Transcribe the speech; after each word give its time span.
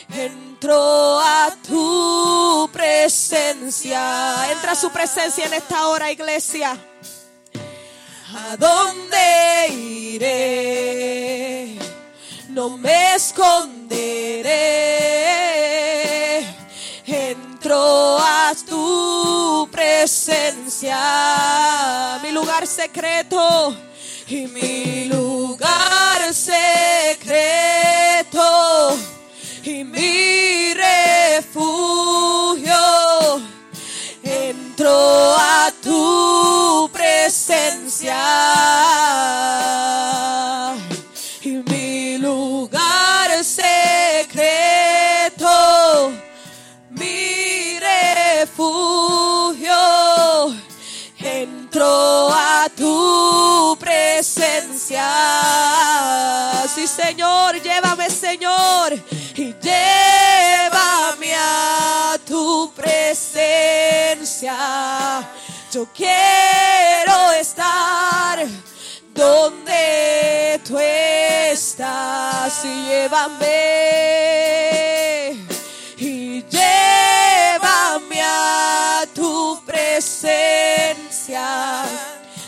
Entro 0.09 1.22
a 1.22 1.56
tu 1.66 2.70
presencia. 2.74 4.52
Entra 4.52 4.74
a 4.74 4.76
su 4.76 4.90
presencia 4.90 5.46
en 5.46 5.54
esta 5.54 5.88
hora, 5.88 6.12
iglesia. 6.12 6.78
¿A 8.38 8.58
dónde 8.58 9.69
iré? 9.69 11.78
No 12.50 12.78
me 12.78 13.16
esconderé. 13.16 14.52
Entro 17.06 18.17
a 18.19 18.52
tu 18.67 19.69
presencia, 19.72 21.00
mi 22.22 22.31
lugar 22.31 22.67
secreto 22.67 23.73
y 24.28 24.47
mi 24.47 25.06
lugar 25.06 26.33
secreto 26.33 26.65
y 41.42 41.50
mi 41.70 42.17
lugar 42.17 43.44
secreto, 43.44 44.22
mi 46.92 47.80
refugio. 47.80 49.73
Entro 51.17 52.30
a 52.31 52.70
tu 52.75 53.75
presencia. 53.80 55.08
Sí, 56.73 56.86
Señor, 56.88 57.59
llévame, 57.62 58.09
Señor, 58.12 58.94
y 59.36 59.56
llévame 59.62 61.34
a 61.36 62.17
tu 62.28 62.72
presencia. 62.75 64.56
Yo 65.75 65.84
quiero 65.94 67.34
estar 67.34 68.47
donde 69.13 70.62
tú 70.66 70.80
estás 70.80 72.63
y 72.63 72.86
llévame 72.86 73.44
y 75.97 76.44
llévame 76.44 78.22
a 78.24 79.03
tu 79.13 79.62
presencia. 79.66 81.44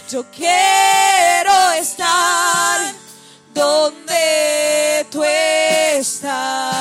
Yo 0.10 0.24
quiero 0.32 1.72
estar 1.74 2.80
donde 3.54 5.06
tú 5.12 5.22
estás. 5.26 6.77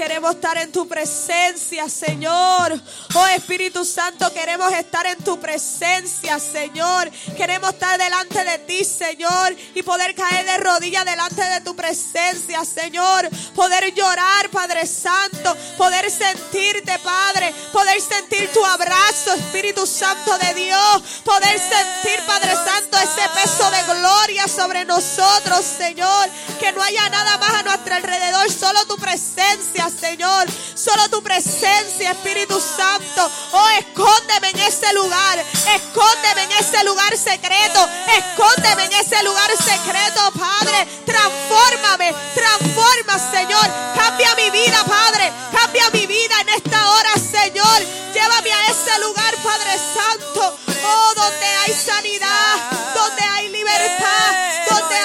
Queremos 0.00 0.30
estar 0.36 0.56
en 0.56 0.72
tu 0.72 0.88
presencia, 0.88 1.86
Señor. 1.86 2.72
Oh 3.12 3.26
Espíritu 3.36 3.84
Santo, 3.84 4.32
queremos 4.32 4.72
estar 4.72 5.04
en 5.04 5.18
tu 5.18 5.38
presencia, 5.38 6.38
Señor. 6.38 7.10
Queremos 7.36 7.74
estar 7.74 7.98
delante 7.98 8.42
de 8.42 8.58
ti, 8.60 8.82
Señor, 8.82 9.54
y 9.74 9.82
poder 9.82 10.14
caer 10.14 10.46
de 10.46 10.56
rodillas 10.56 11.04
delante 11.04 11.44
de 11.44 11.60
tu 11.60 11.76
presencia, 11.76 12.64
Señor. 12.64 13.28
Poder 13.54 13.92
llorar, 13.92 14.48
Padre 14.48 14.86
Santo. 14.86 15.54
Poder 15.76 16.10
sentirte, 16.10 16.98
Padre. 17.00 17.52
Poder 17.70 18.00
sentir 18.00 18.50
tu 18.54 18.64
abrazo, 18.64 19.34
Espíritu 19.34 19.86
Santo 19.86 20.38
de 20.38 20.54
Dios. 20.54 21.02
Poder 21.26 21.60
sentir, 21.60 22.24
Padre 22.26 22.54
Santo, 22.54 22.96
ese 22.96 23.28
peso 23.34 23.70
de 23.70 23.82
gloria 23.82 24.48
sobre 24.48 24.86
nosotros, 24.86 25.62
Señor. 25.62 26.30
Que 26.58 26.72
no 26.72 26.82
haya 26.82 27.06
nada 27.10 27.36
más 27.36 27.52
a 27.52 27.62
nuestro 27.64 27.94
alrededor, 27.96 28.50
solo 28.50 28.86
tu 28.86 28.96
presencia, 28.96 29.89
Señor. 29.90 30.46
Solo 30.74 31.08
tu 31.08 31.22
presencia, 31.22 32.12
Espíritu 32.12 32.60
Santo. 32.60 33.30
Oh, 33.52 33.68
escóndeme 33.78 34.50
en 34.50 34.58
ese 34.60 34.92
lugar. 34.94 35.38
Escóndeme 35.74 36.44
en 36.44 36.52
ese 36.52 36.82
lugar 36.84 37.16
secreto. 37.16 37.88
Escóndeme 38.16 38.84
en 38.84 38.92
ese 38.92 39.22
lugar 39.22 39.50
secreto, 39.56 40.32
Padre. 40.38 40.86
Transfórmame, 41.04 42.14
transforma, 42.34 43.18
Señor. 43.30 43.66
Cambia 43.94 44.34
mi 44.36 44.50
vida, 44.50 44.84
Padre. 44.84 45.32
Cambia 45.52 45.90
mi 45.90 46.06
vida 46.06 46.40
en 46.40 46.48
esta 46.50 46.90
hora, 46.90 47.12
Señor. 47.14 47.82
Llévame 48.14 48.52
a 48.52 48.66
ese 48.66 48.98
lugar, 49.00 49.34
Padre 49.42 49.78
Santo. 49.94 50.56
Oh, 50.82 51.12
donde 51.14 51.46
hay 51.46 51.72
sanidad, 51.72 52.56
donde 52.94 53.22
hay 53.22 53.48
libertad, 53.48 54.49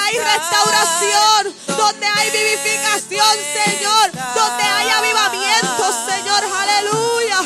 hay 0.06 0.18
restauración, 0.20 1.56
donde 1.78 2.06
hay 2.06 2.30
vivificación, 2.30 3.36
Señor, 3.54 4.12
donde 4.36 4.64
hay 4.64 4.90
avivamiento, 4.90 5.84
Señor, 6.08 6.44
aleluya. 6.44 7.42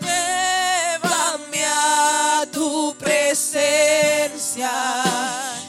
Llévame 0.00 1.64
a 1.66 2.46
tu 2.50 2.96
presencia. 2.98 4.70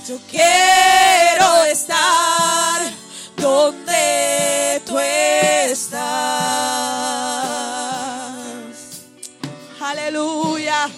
Yo 0.08 0.18
quiero 0.30 1.66
estar 1.66 2.82
donde 3.36 4.82
tú 4.86 4.98
estás. 5.00 6.06
Aleluya, 9.82 10.90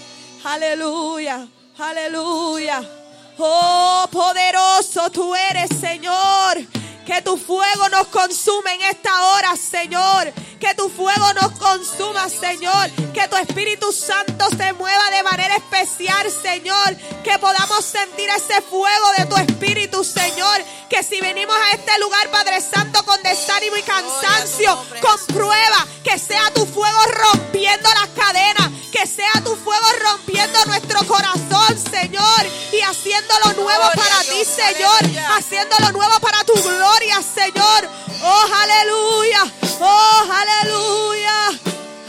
aleluya, 0.44 1.48
aleluya. 1.80 3.07
Oh, 3.40 4.08
poderoso 4.12 5.12
tú 5.12 5.36
eres, 5.36 5.70
Señor. 5.80 6.58
Que 7.06 7.22
tu 7.22 7.38
fuego 7.38 7.88
nos 7.90 8.08
consume 8.08 8.74
en 8.74 8.82
esta 8.82 9.12
hora, 9.28 9.56
Señor. 9.56 10.34
Que 10.60 10.74
tu 10.74 10.90
fuego 10.90 11.34
nos 11.36 11.52
consuma, 11.60 12.28
Señor. 12.30 12.90
Que 13.14 13.28
tu 13.28 13.38
Espíritu 13.38 13.92
Santo 13.92 14.50
se 14.58 14.74
mueva 14.74 15.10
de 15.12 15.24
manera 15.24 15.56
especial, 15.56 16.30
Señor. 16.32 16.98
Que 17.24 17.38
podamos 17.40 17.86
sentir 17.86 18.28
ese 18.30 18.62
fuego 18.62 19.12
de 19.18 19.26
tu 19.28 19.38
Espíritu, 19.38 20.04
Señor. 20.04 20.64
Que 20.90 21.04
si 21.04 21.22
venimos 21.22 21.56
a 21.56 21.76
este 21.76 21.98
lugar, 22.00 22.30
Padre 22.32 22.60
Santo, 22.60 23.06
con 23.06 23.22
desánimo 23.22 23.78
y 23.78 23.84
cansancio, 23.84 24.78
con 25.00 25.36
prueba, 25.36 25.88
que 26.04 26.18
sea 26.18 26.52
tu 26.56 26.66
fuego 26.66 27.00
rompiendo 27.06 27.88
las 27.90 28.10
cadenas. 28.10 28.87
Que 29.00 29.06
sea 29.06 29.44
tu 29.44 29.56
fuego 29.56 29.86
rompiendo 30.02 30.66
nuestro 30.66 31.06
corazón, 31.06 31.78
Señor. 31.78 32.48
Y 32.74 32.82
haciéndolo 32.82 33.54
nuevo 33.62 33.84
para 33.96 34.22
ti, 34.22 34.44
Señor. 34.44 35.38
Haciéndolo 35.38 35.92
nuevo 35.92 36.20
para 36.20 36.44
tu 36.44 36.54
gloria, 36.54 37.22
Señor. 37.22 37.90
Oh, 38.24 38.46
aleluya. 38.64 39.46
Oh, 39.80 40.26
aleluya. 40.32 41.60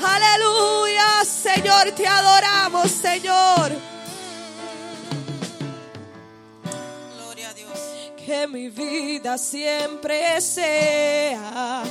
Aleluya. 0.02 1.24
Señor, 1.26 1.92
te 1.92 2.08
adoramos, 2.08 2.90
Señor. 2.90 3.72
Que 8.28 8.46
mi 8.46 8.68
vida 8.68 9.38
siempre 9.38 10.38
sea 10.42 11.82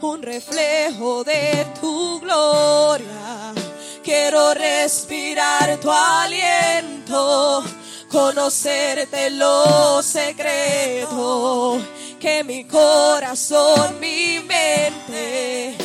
un 0.00 0.22
reflejo 0.22 1.22
de 1.22 1.64
tu 1.80 2.18
gloria. 2.18 3.54
Quiero 4.02 4.54
respirar 4.54 5.78
tu 5.78 5.92
aliento, 5.92 7.62
conocerte 8.10 9.30
lo 9.30 10.02
secreto. 10.02 11.80
Que 12.18 12.42
mi 12.42 12.64
corazón, 12.64 14.00
mi 14.00 14.40
mente, 14.40 15.76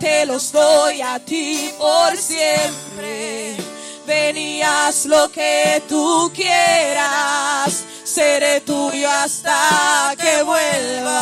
te 0.00 0.24
los 0.24 0.50
doy 0.50 1.02
a 1.02 1.18
ti 1.18 1.70
por 1.76 2.16
siempre. 2.16 3.54
Ven 4.06 4.38
y 4.38 4.62
haz 4.62 5.04
lo 5.04 5.30
que 5.30 5.82
tú 5.86 6.32
quieras, 6.34 7.84
seré 8.08 8.60
tuyo 8.62 9.10
hasta 9.10 10.14
que 10.16 10.42
vuelva. 10.42 11.18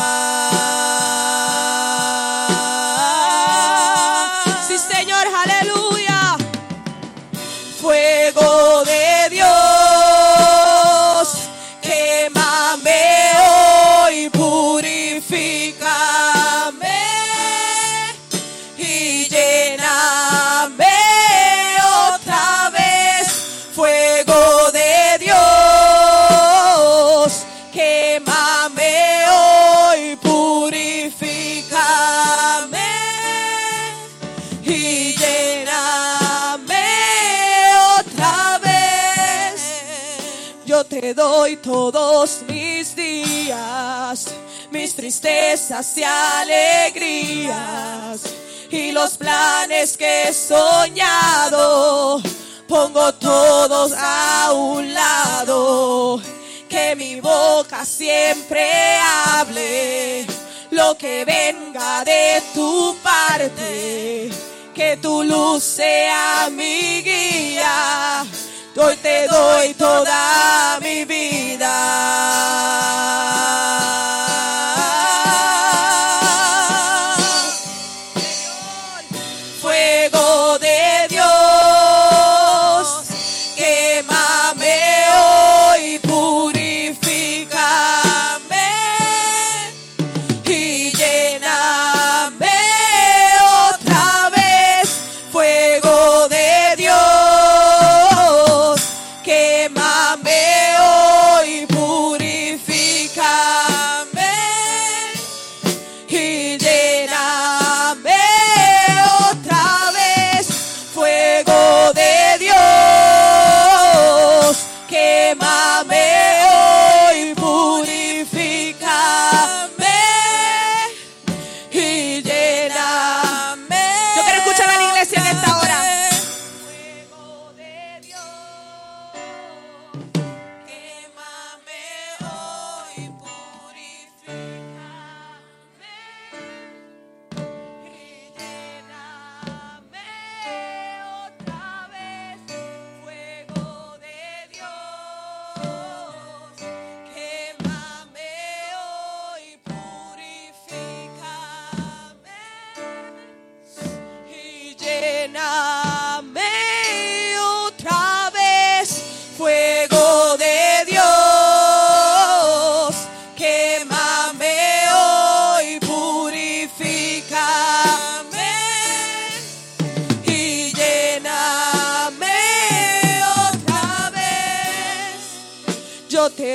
Te 41.07 41.13
doy 41.13 41.55
todos 41.55 42.41
mis 42.49 42.93
días, 42.93 44.25
mis 44.71 44.93
tristezas 44.93 45.97
y 45.97 46.03
alegrías 46.03 47.53
y 48.69 48.91
los 48.91 49.15
planes 49.15 49.95
que 49.95 50.23
he 50.23 50.33
soñado. 50.33 52.21
Pongo 52.67 53.13
todos 53.13 53.93
a 53.97 54.51
un 54.51 54.93
lado, 54.93 56.21
que 56.67 56.93
mi 56.97 57.21
boca 57.21 57.85
siempre 57.85 58.69
hable 58.97 60.27
lo 60.71 60.97
que 60.97 61.23
venga 61.23 62.03
de 62.03 62.43
tu 62.53 62.97
parte, 63.01 64.29
que 64.75 64.97
tu 64.97 65.23
luz 65.23 65.63
sea 65.63 66.49
mi 66.51 67.01
guía. 67.01 68.25
Hoy 68.79 68.95
te 68.97 69.27
doy 69.27 69.73
toda 69.73 70.79
mi 70.81 71.03
vida. 71.05 71.73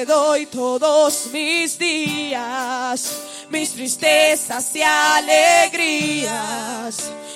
Te 0.03 0.07
doy 0.07 0.47
todos 0.47 1.27
mis 1.33 1.79
días, 1.79 3.13
mis 3.51 3.73
tristezas 3.73 4.75
y 4.75 4.83
alegrías 4.83 6.33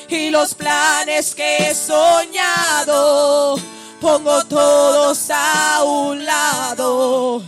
y 0.08 0.30
los 0.30 0.52
planes 0.54 1.32
que 1.36 1.58
he 1.58 1.74
soñado. 1.74 3.56
Pongo 4.00 4.44
todos 4.46 5.30
a 5.30 5.84
un 5.84 6.24
lado, 6.24 7.40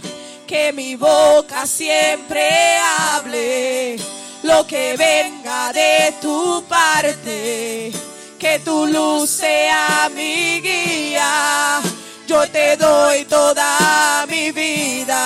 que 0.47 0.73
mi 0.73 0.95
boca 0.95 1.67
siempre 1.67 2.79
hable 2.79 3.97
lo 4.45 4.65
que 4.69 4.97
venga 4.97 5.73
de 5.73 6.15
tu 6.23 6.63
parte, 6.69 7.91
que 8.39 8.61
tu 8.61 8.87
luz 8.87 9.31
sea 9.31 10.09
mi 10.15 10.61
guía, 10.61 11.81
yo 12.29 12.47
te 12.51 12.77
doy 12.77 13.25
toda 13.25 14.27
mi 14.49 14.53
vida. 14.53 15.19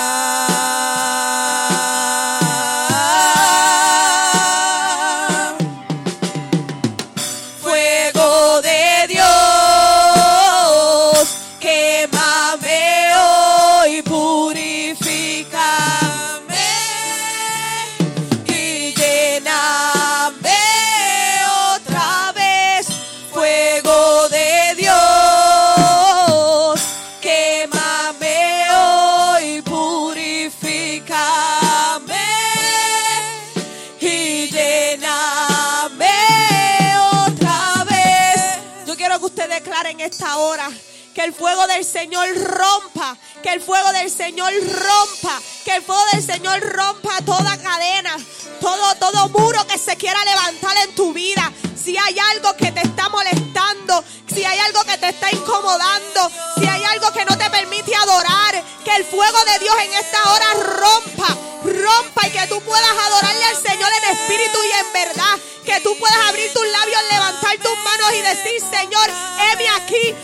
El 41.32 41.38
fuego 41.38 41.66
del 41.66 41.82
Señor 41.82 42.28
rompa, 42.36 43.16
que 43.42 43.54
el 43.54 43.62
fuego 43.62 43.90
del 43.92 44.10
Señor 44.10 44.52
rompa, 44.52 45.40
que 45.64 45.76
el 45.76 45.82
fuego 45.82 46.04
del 46.12 46.22
Señor 46.22 46.60
rompa 46.60 47.22
toda 47.24 47.56
cadena, 47.56 48.18
todo, 48.60 48.94
todo 48.96 49.28
muro 49.30 49.66
que 49.66 49.78
se 49.78 49.96
quiera 49.96 50.22
levantar 50.26 50.76
en 50.84 50.94
tu 50.94 51.14
vida. 51.14 51.50
Si 51.74 51.96
hay 51.96 52.18
algo 52.32 52.54
que 52.54 52.70
te 52.70 52.82
está 52.82 53.08
molestando, 53.08 54.04
si 54.32 54.44
hay 54.44 54.58
algo 54.58 54.84
que 54.84 54.98
te 54.98 55.08
está 55.08 55.30
incomodando, 55.32 56.30
si 56.58 56.66
hay 56.66 56.84
algo 56.84 57.10
que 57.12 57.24
no 57.24 57.38
te 57.38 57.48
permite 57.48 57.96
adorar, 57.96 58.62
que 58.84 58.94
el 58.96 59.04
fuego 59.06 59.38
de 59.46 59.58
Dios 59.58 59.74
en 59.86 59.94
esta 59.94 60.32
hora 60.32 60.52
rompa, 60.54 61.38
rompa 61.64 62.26
y 62.26 62.30
que 62.30 62.46
tú 62.48 62.60
puedas 62.60 62.90
adorarle 63.06 63.44
al 63.46 63.56
Señor 63.56 63.90
en 64.02 64.16
espíritu 64.18 64.58
y 64.64 64.72
en 64.72 64.92
verdad. 64.92 65.38
Que 65.64 65.80
tú 65.80 65.96
puedas 65.96 66.18
abrir 66.28 66.52
tus 66.52 66.66
labios, 66.66 67.00
levantar 67.10 67.56
tus 67.58 67.78
manos 67.78 68.12
y 68.14 68.20
decir, 68.20 68.60
Señor, 68.60 69.08
heme 69.08 69.68
aquí. 69.70 70.14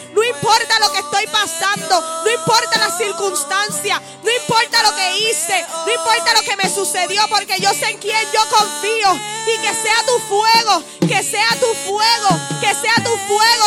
No 0.49 0.55
importa 0.55 0.79
lo 0.79 0.93
que 0.93 0.99
estoy 1.01 1.27
pasando, 1.27 2.23
no 2.25 2.31
importa 2.31 2.79
las 2.79 2.97
circunstancias, 2.97 4.01
no 4.25 4.31
importa 4.33 4.83
lo 4.83 4.97
que 4.97 5.19
hice, 5.19 5.67
no 5.85 5.93
importa 5.93 6.33
lo 6.33 6.41
que 6.41 6.57
me 6.57 6.71
sucedió, 6.71 7.21
porque 7.29 7.61
yo 7.61 7.69
sé 7.75 7.91
en 7.91 7.99
quién 7.99 8.17
yo 8.33 8.41
confío. 8.49 9.21
Y 9.47 9.59
que 9.61 9.75
sea 9.75 10.07
tu 10.07 10.19
fuego, 10.21 10.83
que 11.01 11.23
sea 11.23 11.51
tu 11.61 11.67
fuego, 11.85 12.29
que 12.63 12.75
sea 12.75 12.95
tu 13.05 13.15
fuego, 13.29 13.58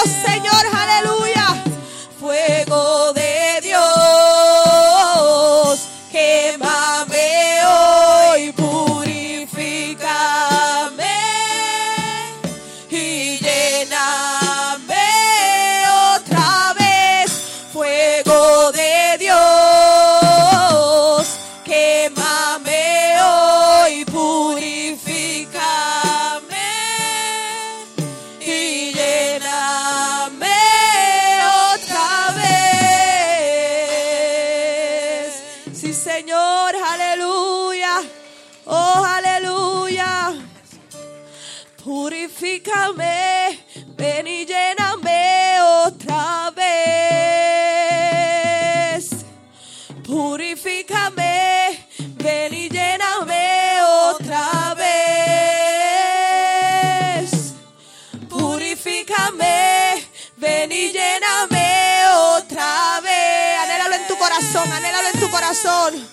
corazón. 65.62 66.08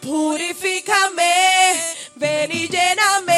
Purifícame, 0.00 1.74
ven 2.16 2.52
y 2.52 2.68
lléname 2.68 3.33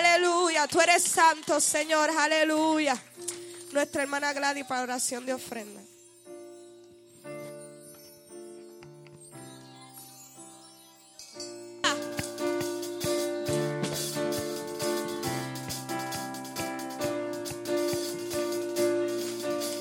aleluya. 0.00 0.66
Tú 0.66 0.80
eres 0.80 1.02
santo, 1.02 1.60
Señor, 1.60 2.10
aleluya. 2.10 2.96
Nuestra 3.72 4.02
hermana 4.02 4.32
Gladys 4.32 4.64
para 4.64 4.82
oración 4.82 5.24
de 5.26 5.34
ofrenda. 5.34 5.80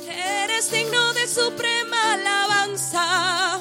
Eres 0.07 0.71
digno 0.71 1.13
de 1.13 1.27
suprema 1.27 2.13
alabanza, 2.13 3.59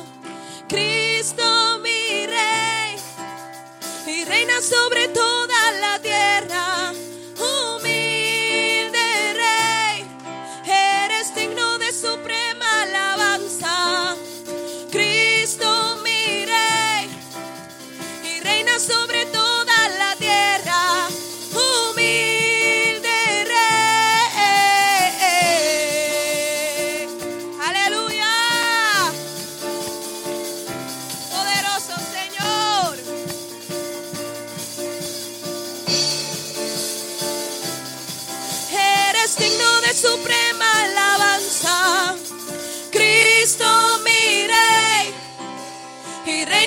Cristo 0.69 1.79
mi 1.83 2.27
rey, 2.27 2.97
y 4.07 4.25
reina 4.25 4.61
sobre 4.61 5.09
toda 5.09 5.73
la 5.81 5.99
tierra, 6.01 6.28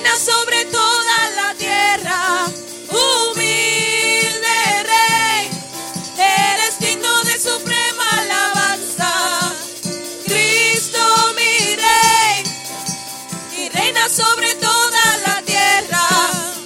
reina 0.02 0.16
sobre 0.18 0.64
toda 0.64 1.30
la 1.36 1.54
tierra. 1.54 2.46
Humilde 2.88 4.58
rey, 4.82 5.50
eres 6.18 6.78
digno 6.80 7.22
de 7.22 7.38
suprema 7.38 8.04
alabanza. 8.18 9.52
Cristo 10.26 10.98
mi 11.36 11.76
rey, 11.76 12.42
y 13.58 13.68
reina 13.68 14.08
sobre 14.08 14.54
toda 14.56 15.18
la 15.26 15.42
tierra. 15.42 16.04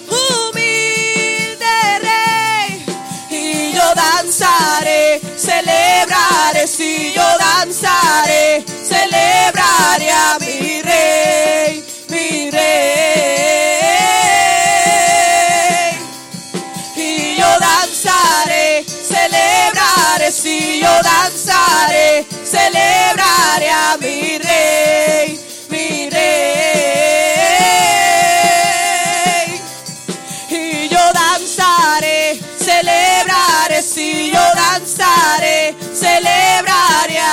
Humilde 0.09 1.99
rey, 2.01 2.87
y 3.31 3.73
yo 3.75 3.95
danzaré, 3.95 5.21
celebraré, 5.37 6.67
si 6.67 7.13
yo 7.13 7.29
danzaré, 7.39 8.65
celebraré 8.83 10.11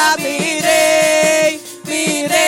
a 0.05 0.15
mi 0.17 0.38
rey, 0.67 1.51
mi 1.86 2.27
rey. 2.27 2.43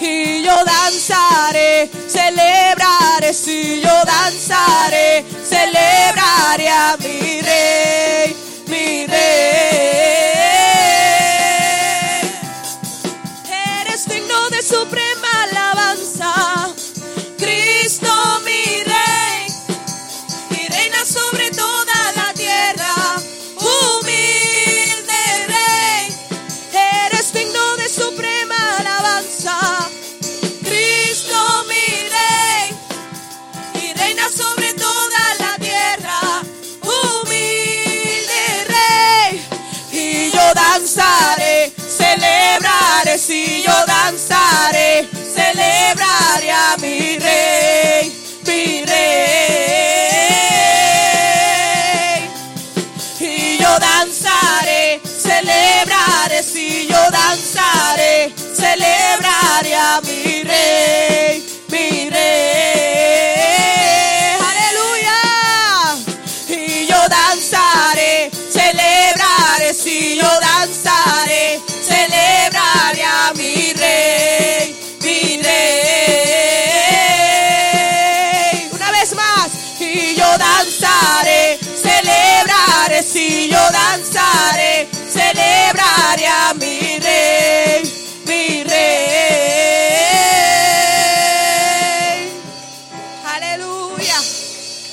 Y 0.00 0.42
yo 0.46 0.56
danzaré, 0.64 1.90
celebraré, 2.16 3.32
si 3.32 3.80
yo 3.80 3.96
danzaré, 4.04 5.24
celebraré 5.54 6.68
a 6.68 6.96
mi 7.02 7.40
rey, 7.48 8.09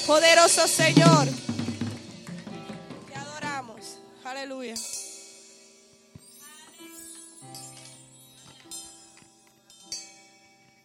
Poderoso 0.08 0.66
Señor. 0.70 1.28
Te 3.08 3.16
adoramos. 3.16 4.00
Aleluya. 4.24 4.74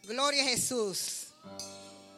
Gloria 0.03 0.43
a 0.43 0.47
Jesús. 0.47 1.29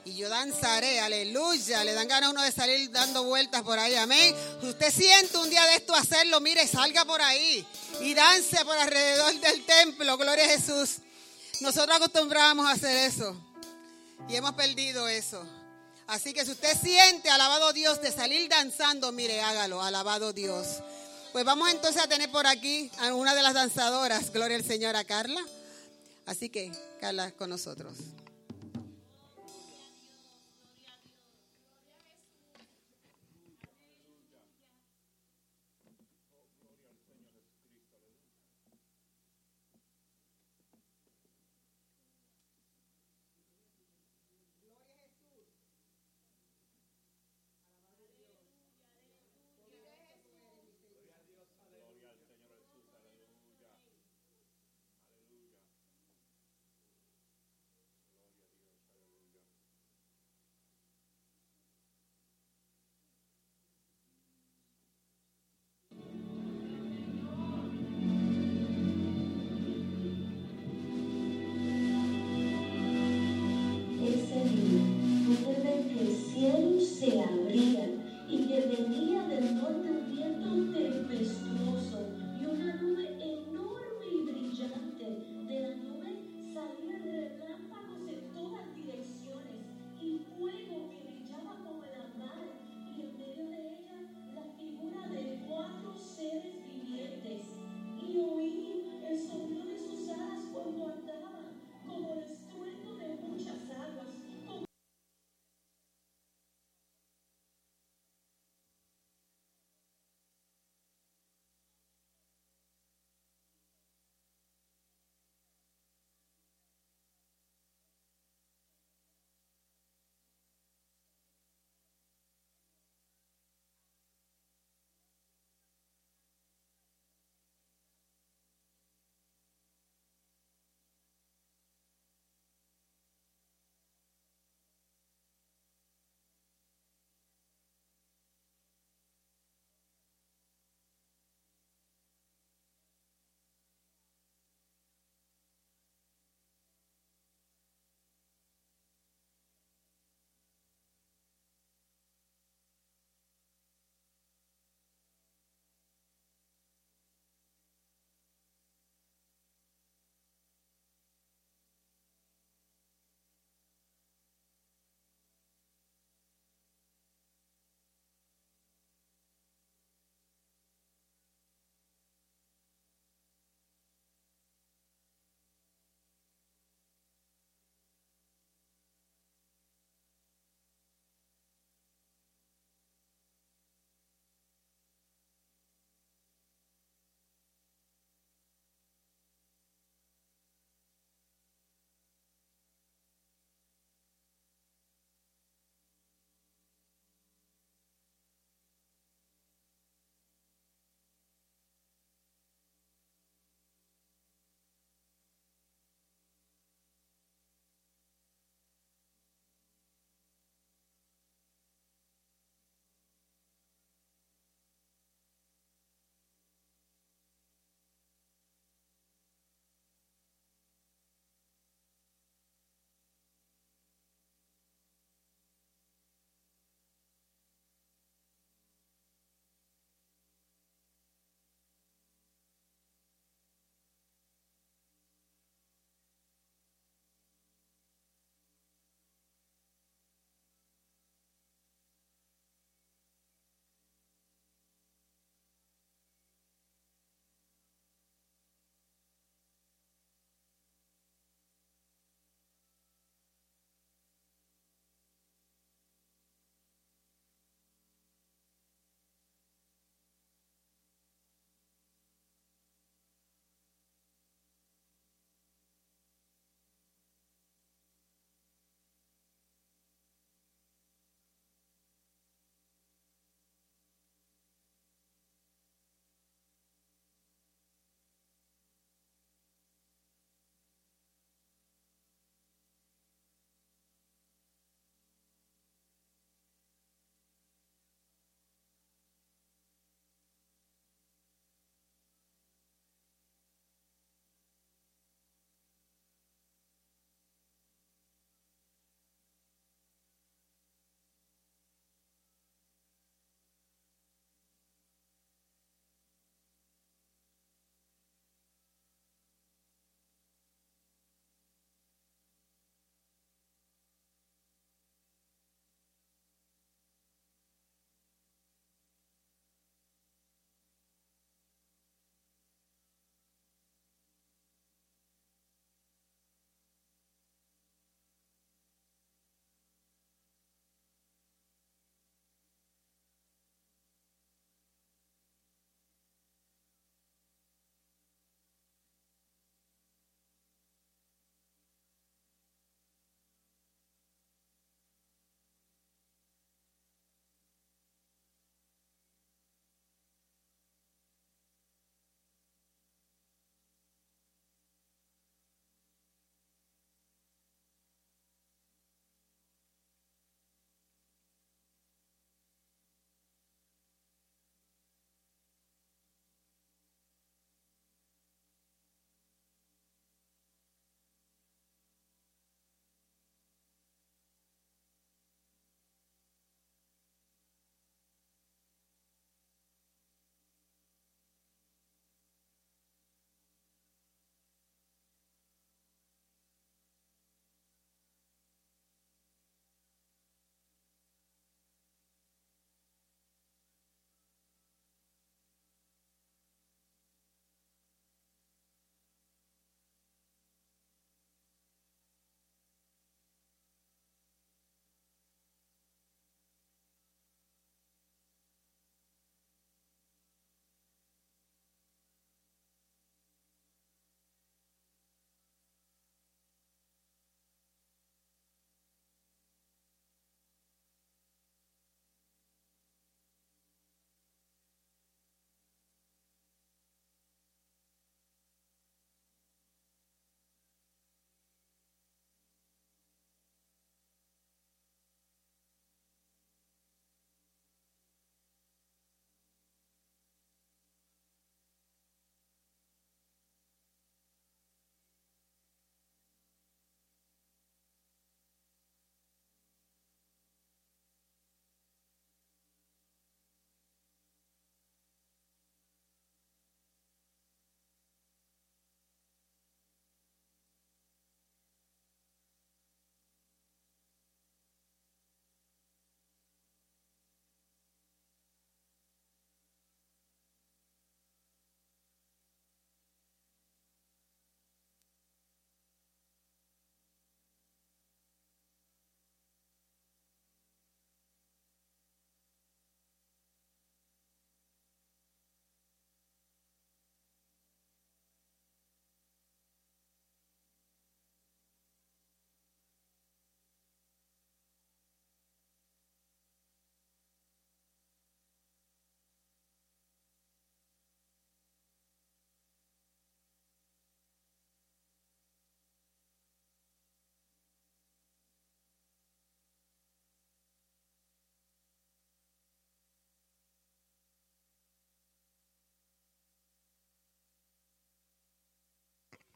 Y 0.07 0.17
yo 0.17 0.31
danzaré, 0.31 1.01
aleluya. 1.01 1.85
Le 1.85 1.93
dan 1.93 2.09
ganas 2.09 2.29
a 2.29 2.31
uno 2.31 2.43
de 2.43 2.51
salir 2.51 2.91
dando 2.91 3.25
vueltas 3.25 3.61
por 3.61 3.79
ahí, 3.79 3.95
amén. 3.97 4.35
Si 4.63 4.69
usted 4.69 4.91
siente 4.91 5.37
un 5.37 5.51
día 5.51 5.63
de 5.67 5.75
esto 5.77 5.95
hacerlo, 5.95 6.41
mire, 6.41 6.67
salga 6.67 7.05
por 7.05 7.21
ahí 7.21 7.67
y 8.01 8.15
dance 8.15 8.65
por 8.65 8.79
alrededor 8.79 9.35
del 9.41 9.63
templo, 9.67 10.17
gloria 10.17 10.47
a 10.47 10.49
Jesús. 10.49 11.01
Nosotros 11.61 11.97
acostumbrábamos 11.97 12.67
a 12.67 12.73
hacer 12.73 12.97
eso 12.97 13.37
y 14.27 14.37
hemos 14.37 14.55
perdido 14.55 15.07
eso. 15.07 15.47
Así 16.07 16.35
que 16.35 16.45
si 16.45 16.53
usted 16.53 16.77
siente, 16.79 17.31
alabado 17.31 17.73
Dios, 17.73 18.01
de 18.01 18.13
salir 18.13 18.49
danzando, 18.49 19.11
mire, 19.13 19.41
hágalo, 19.41 19.83
alabado 19.83 20.33
Dios. 20.33 20.83
Pues 21.33 21.45
vamos 21.45 21.71
entonces 21.71 22.03
a 22.03 22.07
tener 22.07 22.31
por 22.31 22.47
aquí 22.47 22.91
a 22.99 23.15
una 23.15 23.35
de 23.35 23.43
las 23.43 23.55
danzadoras, 23.55 24.31
gloria 24.33 24.57
al 24.57 24.65
Señor, 24.65 24.97
a 24.97 25.05
Carla. 25.05 25.41
Así 26.27 26.49
que, 26.49 26.71
Carla, 27.01 27.33
con 27.33 27.51
nosotros. 27.51 27.95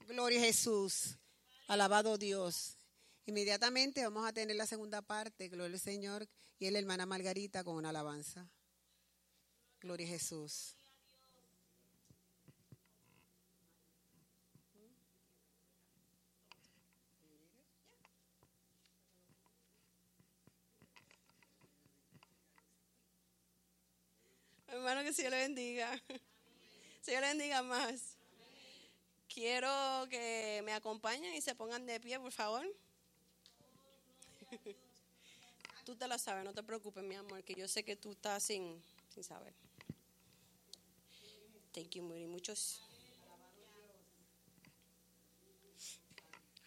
Gloria 0.09 0.41
a 0.41 0.45
Jesús. 0.45 1.19
Alabado 1.67 2.17
Dios. 2.17 2.79
Inmediatamente 3.27 4.03
vamos 4.03 4.27
a 4.27 4.33
tener 4.33 4.57
la 4.57 4.65
segunda 4.65 5.03
parte, 5.03 5.51
Gloria 5.51 5.75
al 5.75 5.79
Señor, 5.79 6.27
y 6.59 6.65
la 6.73 6.79
hermana 6.79 7.05
Margarita 7.05 7.63
con 7.63 7.77
una 7.77 7.91
alabanza. 7.91 8.49
Gloria 9.83 10.07
a 10.07 10.11
Jesús. 10.11 10.75
Hermano, 24.69 25.03
que 25.03 25.13
Dios 25.13 25.29
le 25.29 25.37
bendiga. 25.37 26.03
Señor 27.03 27.21
le 27.21 27.29
bendiga 27.29 27.63
más. 27.63 28.18
Quiero 29.39 30.09
que 30.11 30.63
me 30.65 30.73
acompañen 30.73 31.33
y 31.33 31.41
se 31.41 31.55
pongan 31.55 31.87
de 31.87 32.01
pie, 32.01 32.19
por 32.19 32.33
favor. 32.33 32.67
Tú 35.85 35.95
te 35.95 36.09
la 36.09 36.19
sabes, 36.19 36.45
no 36.45 36.53
te 36.53 36.65
preocupes, 36.65 37.05
mi 37.05 37.15
amor, 37.15 37.45
que 37.45 37.55
yo 37.55 37.69
sé 37.69 37.85
que 37.85 37.95
tú 37.95 38.11
estás 38.11 38.43
sin, 38.43 38.83
sin 39.09 39.23
saber. 39.23 39.55
Thank 41.71 41.91
you 41.91 42.03
muy 42.03 42.27
muchos. 42.27 42.83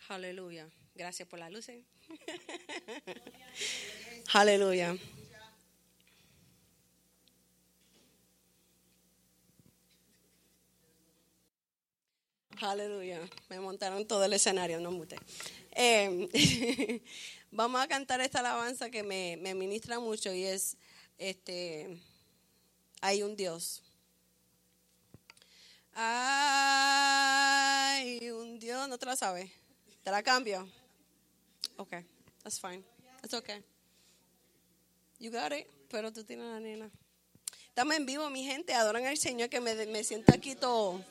Aleluya. 0.07 0.69
Gracias 0.95 1.27
por 1.27 1.39
la 1.39 1.49
luz. 1.49 1.67
Aleluya. 4.33 4.97
Aleluya. 12.61 13.19
Me 13.49 13.59
montaron 13.59 14.05
todo 14.05 14.23
el 14.23 14.33
escenario, 14.33 14.79
no 14.79 14.91
mute. 14.91 15.17
Eh, 15.71 17.01
vamos 17.51 17.81
a 17.81 17.87
cantar 17.87 18.21
esta 18.21 18.37
alabanza 18.39 18.91
que 18.91 19.01
me, 19.01 19.35
me, 19.41 19.55
ministra 19.55 19.97
mucho 19.99 20.31
y 20.31 20.43
es, 20.43 20.77
este, 21.17 21.99
hay 23.01 23.23
un 23.23 23.35
Dios. 23.35 23.81
Hay 25.95 26.59
un 28.29 28.59
Dios, 28.59 28.87
no 28.87 28.99
te 28.99 29.07
la 29.07 29.15
sabes. 29.15 29.49
Te 30.03 30.11
la 30.11 30.21
cambio. 30.21 30.69
Ok, 31.77 31.95
that's 32.43 32.59
fine. 32.59 32.83
That's 33.21 33.33
okay. 33.33 33.63
You 35.19 35.31
got 35.31 35.51
it. 35.51 35.65
Pero 35.89 36.13
tú 36.13 36.23
tienes 36.23 36.45
la 36.45 36.59
nena. 36.59 36.91
Estamos 37.69 37.95
en 37.95 38.05
vivo, 38.05 38.29
mi 38.29 38.45
gente. 38.45 38.75
Adoran 38.75 39.07
al 39.07 39.17
Señor 39.17 39.49
que 39.49 39.59
me, 39.59 39.73
me 39.87 40.03
siento 40.03 40.31
aquí 40.31 40.53
todo. 40.53 41.03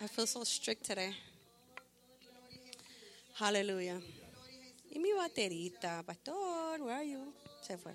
I 0.00 0.06
feel 0.06 0.28
so 0.28 0.44
strict 0.44 0.84
today. 0.84 1.12
Aleluya. 3.40 4.00
Y 4.90 4.98
mi 5.00 5.12
baterita, 5.12 6.04
pastor, 6.04 6.80
where 6.80 6.94
are 6.94 7.04
you? 7.04 7.32
Se 7.60 7.76
fue. 7.76 7.94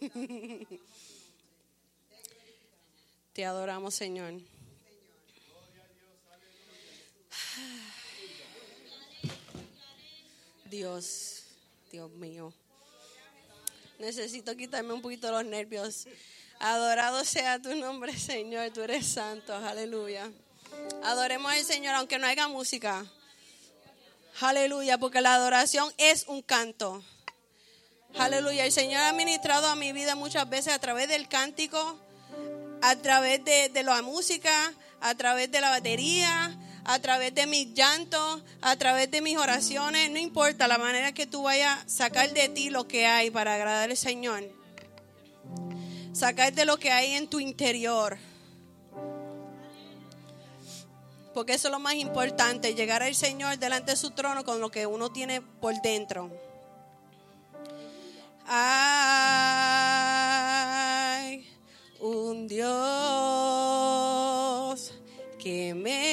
Te 3.32 3.46
adoramos, 3.46 3.94
Señor. 3.94 4.34
Dios, 10.70 11.44
Dios 11.90 12.10
mío. 12.10 12.52
Necesito 13.98 14.54
quitarme 14.54 14.92
un 14.92 15.00
poquito 15.00 15.30
los 15.30 15.46
nervios. 15.46 16.06
Adorado 16.60 17.24
sea 17.24 17.58
tu 17.60 17.74
nombre, 17.74 18.14
Señor. 18.18 18.70
Tú 18.70 18.82
eres 18.82 19.06
santo. 19.06 19.54
Aleluya. 19.54 20.30
Adoremos 21.02 21.52
al 21.52 21.64
Señor 21.64 21.94
aunque 21.94 22.18
no 22.18 22.26
haya 22.26 22.48
música. 22.48 23.04
Aleluya, 24.40 24.98
porque 24.98 25.20
la 25.20 25.34
adoración 25.34 25.92
es 25.98 26.24
un 26.26 26.42
canto. 26.42 27.04
Aleluya, 28.18 28.64
el 28.64 28.72
Señor 28.72 29.02
ha 29.02 29.12
ministrado 29.12 29.66
a 29.68 29.76
mi 29.76 29.92
vida 29.92 30.14
muchas 30.14 30.48
veces 30.48 30.72
a 30.72 30.78
través 30.78 31.08
del 31.08 31.28
cántico, 31.28 31.98
a 32.80 32.96
través 32.96 33.44
de, 33.44 33.82
la 33.82 34.02
música, 34.02 34.72
a 35.00 35.14
través 35.14 35.50
de 35.50 35.60
la 35.60 35.70
batería, 35.70 36.56
a 36.84 36.98
través 37.00 37.34
de 37.34 37.46
mis 37.46 37.74
llantos, 37.74 38.42
a 38.60 38.76
través 38.76 39.10
de 39.10 39.20
mis 39.20 39.36
oraciones. 39.36 40.10
No 40.10 40.18
importa 40.18 40.68
la 40.68 40.78
manera 40.78 41.12
que 41.12 41.26
tú 41.26 41.42
vayas 41.42 41.84
a 41.84 41.88
sacar 41.88 42.32
de 42.32 42.48
ti 42.48 42.70
lo 42.70 42.86
que 42.86 43.06
hay 43.06 43.30
para 43.30 43.54
agradar 43.54 43.90
al 43.90 43.96
Señor. 43.96 44.44
Sacar 46.12 46.52
de 46.52 46.64
lo 46.64 46.78
que 46.78 46.92
hay 46.92 47.14
en 47.14 47.28
tu 47.28 47.40
interior. 47.40 48.18
Porque 51.34 51.54
eso 51.54 51.68
es 51.68 51.72
lo 51.72 51.80
más 51.80 51.94
importante, 51.96 52.74
llegar 52.74 53.02
al 53.02 53.14
Señor 53.16 53.58
delante 53.58 53.90
de 53.90 53.96
su 53.96 54.12
trono 54.12 54.44
con 54.44 54.60
lo 54.60 54.70
que 54.70 54.86
uno 54.86 55.10
tiene 55.10 55.42
por 55.42 55.74
dentro. 55.82 56.30
Hay 58.46 58.94
un 62.00 62.46
Dios 62.46 62.64
que 65.42 65.74
me 65.74 66.03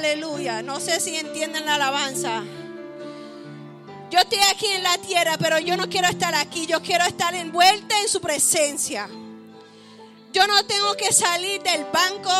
Aleluya. 0.00 0.62
No 0.62 0.80
sé 0.80 0.98
si 0.98 1.14
entienden 1.14 1.66
la 1.66 1.74
alabanza. 1.74 2.42
Yo 4.10 4.18
estoy 4.18 4.38
aquí 4.50 4.64
en 4.68 4.82
la 4.82 4.96
tierra, 4.96 5.36
pero 5.38 5.58
yo 5.58 5.76
no 5.76 5.90
quiero 5.90 6.08
estar 6.08 6.34
aquí. 6.34 6.64
Yo 6.64 6.80
quiero 6.80 7.04
estar 7.04 7.34
envuelta 7.34 8.00
en 8.00 8.08
su 8.08 8.18
presencia. 8.18 9.10
Yo 10.32 10.46
no 10.46 10.64
tengo 10.64 10.94
que 10.96 11.12
salir 11.12 11.62
del 11.62 11.84
banco. 11.92 12.32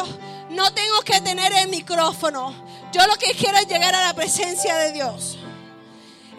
No 0.49 0.73
tengo 0.73 1.03
que 1.03 1.20
tener 1.20 1.53
el 1.53 1.68
micrófono. 1.68 2.55
Yo 2.94 3.07
lo 3.07 3.16
que 3.16 3.35
quiero 3.35 3.59
es 3.59 3.68
llegar 3.68 3.94
a 3.94 4.07
la 4.07 4.14
presencia 4.14 4.75
de 4.77 4.92
Dios. 4.92 5.37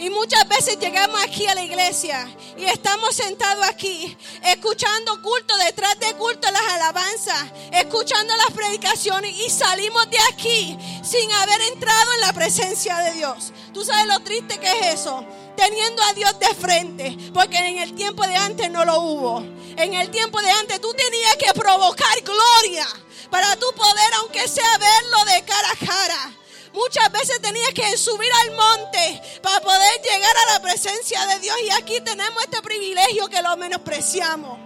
Y 0.01 0.09
muchas 0.09 0.47
veces 0.47 0.79
llegamos 0.79 1.21
aquí 1.23 1.45
a 1.45 1.53
la 1.53 1.61
iglesia 1.61 2.27
y 2.57 2.63
estamos 2.63 3.15
sentados 3.15 3.63
aquí, 3.67 4.17
escuchando 4.43 5.21
culto 5.21 5.55
detrás 5.57 5.99
de 5.99 6.15
culto, 6.15 6.49
las 6.49 6.73
alabanzas, 6.73 7.51
escuchando 7.71 8.35
las 8.35 8.51
predicaciones 8.51 9.31
y 9.31 9.47
salimos 9.51 10.09
de 10.09 10.17
aquí 10.33 10.75
sin 11.03 11.31
haber 11.33 11.61
entrado 11.71 12.13
en 12.15 12.21
la 12.21 12.33
presencia 12.33 12.97
de 12.97 13.11
Dios. 13.11 13.53
¿Tú 13.75 13.85
sabes 13.85 14.07
lo 14.07 14.19
triste 14.21 14.59
que 14.59 14.71
es 14.71 15.01
eso? 15.01 15.23
Teniendo 15.55 16.01
a 16.01 16.13
Dios 16.13 16.39
de 16.39 16.55
frente, 16.55 17.15
porque 17.31 17.59
en 17.59 17.77
el 17.77 17.93
tiempo 17.93 18.25
de 18.25 18.35
antes 18.37 18.71
no 18.71 18.83
lo 18.83 19.01
hubo. 19.01 19.37
En 19.77 19.93
el 19.93 20.09
tiempo 20.09 20.41
de 20.41 20.49
antes 20.49 20.81
tú 20.81 20.91
tenías 20.95 21.35
que 21.35 21.53
provocar 21.53 22.19
gloria 22.21 22.87
para 23.29 23.55
tú 23.55 23.67
poder, 23.75 24.13
aunque 24.15 24.47
sea 24.47 24.79
verlo 24.79 25.31
de 25.31 25.45
cara 25.45 25.69
a 25.69 25.85
cara. 25.85 26.40
Muchas 26.73 27.11
veces 27.11 27.41
tenías 27.41 27.69
que 27.73 27.97
subir 27.97 28.31
al 28.43 28.51
monte 28.51 29.21
para 29.41 29.59
poder 29.59 30.01
llegar 30.01 30.37
a 30.37 30.53
la 30.53 30.61
presencia 30.61 31.25
de 31.25 31.39
Dios. 31.39 31.57
Y 31.63 31.69
aquí 31.71 31.99
tenemos 32.01 32.43
este 32.43 32.61
privilegio 32.61 33.27
que 33.27 33.41
lo 33.41 33.57
menospreciamos. 33.57 34.57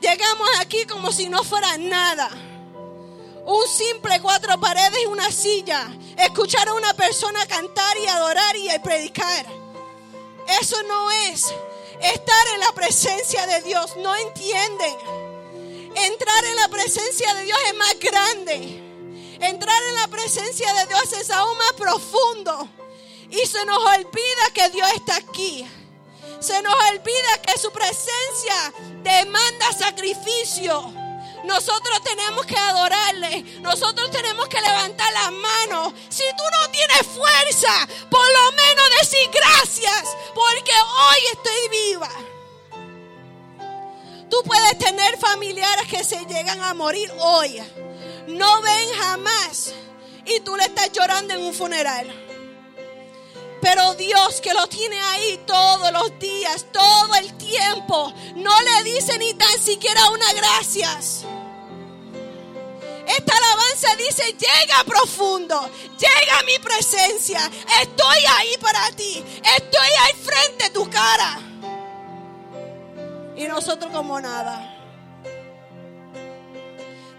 Llegamos 0.00 0.48
aquí 0.60 0.84
como 0.86 1.10
si 1.12 1.28
no 1.28 1.42
fuera 1.42 1.76
nada. 1.78 2.28
Un 3.46 3.66
simple 3.66 4.20
cuatro 4.20 4.60
paredes 4.60 5.02
y 5.02 5.06
una 5.06 5.30
silla. 5.30 5.88
Escuchar 6.16 6.68
a 6.68 6.74
una 6.74 6.92
persona 6.94 7.46
cantar 7.46 7.96
y 7.98 8.06
adorar 8.06 8.56
y 8.56 8.68
predicar. 8.80 9.46
Eso 10.60 10.82
no 10.82 11.10
es 11.10 11.46
estar 12.02 12.48
en 12.54 12.60
la 12.60 12.72
presencia 12.72 13.46
de 13.46 13.62
Dios. 13.62 13.96
No 13.96 14.14
entienden. 14.14 14.96
Entrar 15.94 16.44
en 16.44 16.56
la 16.56 16.68
presencia 16.68 17.34
de 17.34 17.44
Dios 17.44 17.58
es 17.68 17.74
más 17.74 17.98
grande. 17.98 18.89
Entrar 19.40 19.82
en 19.84 19.94
la 19.94 20.08
presencia 20.08 20.72
de 20.74 20.86
Dios 20.86 21.12
es 21.14 21.30
aún 21.30 21.56
más 21.56 21.72
profundo. 21.72 22.68
Y 23.30 23.46
se 23.46 23.64
nos 23.64 23.78
olvida 23.78 24.50
que 24.52 24.68
Dios 24.70 24.88
está 24.96 25.16
aquí. 25.16 25.66
Se 26.40 26.60
nos 26.62 26.74
olvida 26.90 27.42
que 27.42 27.58
su 27.58 27.70
presencia 27.72 28.72
demanda 29.02 29.72
sacrificio. 29.72 30.92
Nosotros 31.44 32.02
tenemos 32.02 32.44
que 32.44 32.56
adorarle. 32.56 33.42
Nosotros 33.60 34.10
tenemos 34.10 34.46
que 34.48 34.60
levantar 34.60 35.10
las 35.12 35.32
manos. 35.32 35.94
Si 36.10 36.24
tú 36.36 36.44
no 36.60 36.70
tienes 36.70 37.06
fuerza, 37.06 37.88
por 38.10 38.26
lo 38.26 38.52
menos 38.52 38.84
decir 39.00 39.30
gracias. 39.32 40.16
Porque 40.34 40.72
hoy 40.72 41.18
estoy 41.32 41.68
viva. 41.70 42.10
Tú 44.28 44.42
puedes 44.44 44.78
tener 44.78 45.18
familiares 45.18 45.88
que 45.88 46.04
se 46.04 46.24
llegan 46.26 46.60
a 46.62 46.74
morir 46.74 47.10
hoy 47.18 47.60
no 48.30 48.62
ven 48.62 48.88
jamás 48.98 49.72
y 50.24 50.40
tú 50.40 50.56
le 50.56 50.64
estás 50.64 50.92
llorando 50.92 51.34
en 51.34 51.40
un 51.40 51.54
funeral. 51.54 52.06
Pero 53.60 53.94
Dios 53.94 54.40
que 54.40 54.54
lo 54.54 54.66
tiene 54.68 54.98
ahí 55.00 55.40
todos 55.46 55.92
los 55.92 56.18
días, 56.18 56.66
todo 56.72 57.14
el 57.16 57.36
tiempo, 57.36 58.12
no 58.36 58.52
le 58.62 58.84
dice 58.84 59.18
ni 59.18 59.34
tan 59.34 59.58
siquiera 59.58 60.08
una 60.10 60.32
gracias. 60.32 61.24
Esta 63.06 63.36
alabanza 63.36 63.96
dice, 63.96 64.22
llega 64.38 64.84
profundo, 64.84 65.68
llega 65.98 66.38
a 66.38 66.42
mi 66.44 66.58
presencia, 66.60 67.50
estoy 67.82 68.24
ahí 68.38 68.56
para 68.60 68.90
ti, 68.92 69.22
estoy 69.56 69.88
ahí 70.00 70.12
frente 70.22 70.64
a 70.66 70.72
tu 70.72 70.88
cara. 70.88 71.40
Y 73.36 73.44
nosotros 73.48 73.90
como 73.92 74.20
nada. 74.20 74.69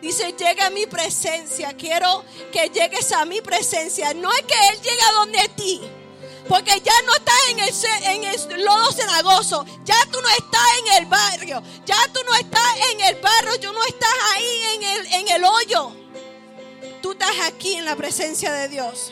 Dice, 0.02 0.34
llega 0.34 0.66
a 0.66 0.70
mi 0.72 0.88
presencia. 0.88 1.74
Quiero 1.74 2.26
que 2.52 2.70
llegues 2.70 3.12
a 3.12 3.24
mi 3.26 3.40
presencia. 3.42 4.14
No 4.14 4.32
es 4.34 4.42
que 4.42 4.68
Él 4.70 4.82
llegue 4.82 5.02
a 5.02 5.12
donde 5.14 5.50
ti. 5.56 5.82
Porque 6.50 6.82
ya 6.82 6.94
no 7.06 7.14
estás 7.16 7.40
en 7.50 7.60
el, 7.60 7.74
en 8.06 8.24
el 8.24 8.66
lodo 8.66 8.92
cenagoso. 8.92 9.64
Ya 9.86 9.96
tú 10.12 10.20
no 10.20 10.30
estás 10.30 10.68
en 10.80 11.04
el 11.04 11.06
barrio. 11.06 11.62
Ya 11.86 11.98
tú 12.12 12.20
no 12.26 12.34
estás 12.34 12.76
en 12.92 13.02
el 13.02 13.16
barrio. 13.22 13.60
Tú 13.60 13.72
no 13.72 13.84
estás 13.86 14.14
ahí 14.34 14.64
en 14.76 14.84
el, 14.84 15.14
en 15.14 15.30
el 15.30 15.44
hoyo. 15.44 15.92
Tú 17.02 17.12
estás 17.12 17.40
aquí 17.46 17.76
en 17.76 17.86
la 17.86 17.96
presencia 17.96 18.52
de 18.52 18.70
Dios. 18.70 19.12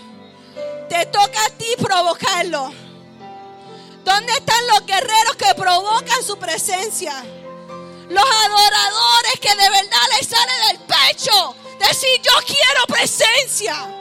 Te 0.90 1.06
toca 1.06 1.46
a 1.46 1.50
ti 1.52 1.68
provocarlo. 1.78 2.74
¿Dónde 4.04 4.34
están 4.34 4.68
los 4.68 4.86
guerreros 4.88 5.36
que 5.38 5.54
provocan 5.54 6.24
su 6.24 6.38
presencia? 6.38 7.24
Los 8.10 8.24
adoradores 8.24 9.39
que 9.39 9.49
de 9.49 9.70
verdad 9.70 10.01
les 10.18 10.28
sale 10.28 10.51
del 10.68 10.80
pecho 10.80 11.55
decir 11.80 12.10
yo 12.24 12.32
quiero 12.45 12.86
presencia. 12.88 13.95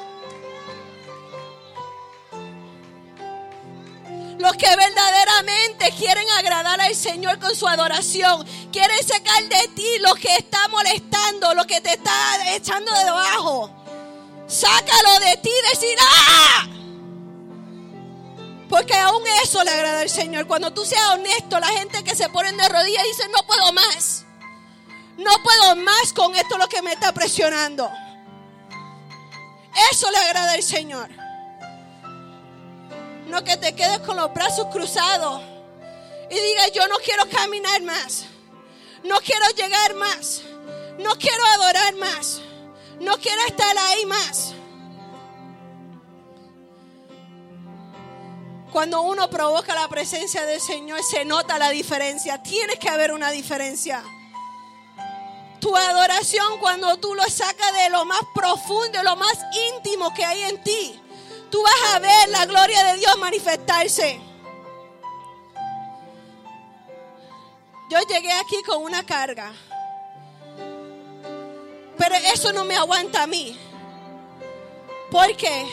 Los 4.39 4.53
que 4.53 4.77
verdaderamente 4.77 5.93
quieren 5.99 6.29
agradar 6.31 6.81
al 6.81 6.95
Señor 6.95 7.39
con 7.39 7.55
su 7.55 7.67
adoración, 7.67 8.47
quieren 8.73 9.07
sacar 9.07 9.43
de 9.45 9.69
ti 9.75 9.99
lo 9.99 10.15
que 10.15 10.33
está 10.37 10.69
molestando, 10.69 11.55
lo 11.55 11.67
que 11.67 11.81
te 11.81 11.91
está 11.91 12.55
echando 12.55 12.93
de 12.95 13.05
debajo. 13.05 13.71
Sácalo 14.47 15.19
de 15.19 15.37
ti 15.39 15.51
decir, 15.73 15.99
¡ah! 16.01 16.78
Porque 18.69 18.95
aún 18.95 19.23
eso 19.43 19.65
le 19.65 19.71
agrada 19.71 20.01
al 20.01 20.11
Señor. 20.11 20.47
Cuando 20.47 20.73
tú 20.73 20.85
seas 20.85 21.09
honesto, 21.11 21.59
la 21.59 21.69
gente 21.69 22.05
que 22.05 22.15
se 22.15 22.29
pone 22.29 22.53
de 22.53 22.69
rodillas 22.69 23.05
dice, 23.05 23.29
no 23.29 23.47
puedo 23.47 23.73
más. 23.73 24.25
No 25.17 25.31
puedo 25.43 25.77
más 25.77 26.13
con 26.13 26.35
esto 26.37 26.59
lo 26.59 26.69
que 26.69 26.83
me 26.83 26.93
está 26.93 27.13
presionando. 27.13 27.91
Eso 29.91 30.11
le 30.11 30.19
agrada 30.19 30.53
al 30.53 30.63
Señor. 30.63 31.09
No 33.27 33.45
que 33.45 33.57
te 33.57 33.75
quedes 33.75 33.99
con 34.01 34.17
los 34.17 34.33
brazos 34.33 34.67
cruzados 34.73 35.43
y 36.31 36.35
digas, 36.35 36.73
yo 36.73 36.87
no 36.89 36.97
quiero 37.05 37.29
caminar 37.29 37.83
más. 37.83 38.27
No 39.05 39.17
quiero 39.21 39.47
llegar 39.57 39.95
más. 39.95 40.43
No 40.99 41.17
quiero 41.17 41.45
adorar 41.47 41.95
más. 41.97 42.41
No 43.01 43.17
quiero 43.19 43.41
estar 43.47 43.77
ahí 43.79 44.05
más. 44.07 44.55
Cuando 48.73 49.01
uno 49.03 49.31
provoca 49.31 49.75
la 49.75 49.89
presencia 49.89 50.45
del 50.45 50.61
Señor, 50.61 51.03
se 51.03 51.25
nota 51.25 51.59
la 51.59 51.71
diferencia. 51.71 52.43
Tiene 52.43 52.77
que 52.77 52.89
haber 52.89 53.13
una 53.13 53.31
diferencia. 53.31 54.03
Tu 55.61 55.75
adoración, 55.75 56.59
cuando 56.61 56.97
tú 56.99 57.15
lo 57.15 57.25
sacas 57.25 57.73
de 57.75 57.91
lo 57.91 58.05
más 58.05 58.21
profundo, 58.35 59.03
lo 59.03 59.17
más 59.17 59.35
íntimo 59.75 60.13
que 60.15 60.25
hay 60.25 60.43
en 60.43 60.63
ti, 60.63 61.01
tú 61.51 61.63
vas 61.63 61.95
a 61.95 61.99
ver 61.99 62.29
la 62.29 62.47
gloria 62.47 62.85
de 62.85 62.99
Dios 62.99 63.19
manifestarse. 63.19 64.21
Yo 67.91 67.99
llegué 68.07 68.33
aquí 68.33 68.63
con 68.67 68.83
una 68.83 69.05
carga. 69.05 69.51
Pero 71.97 72.15
eso 72.33 72.53
no 72.53 72.65
me 72.65 72.77
aguanta 72.77 73.23
a 73.23 73.27
mí. 73.27 73.59
¿Por 75.11 75.35
qué? 75.37 75.67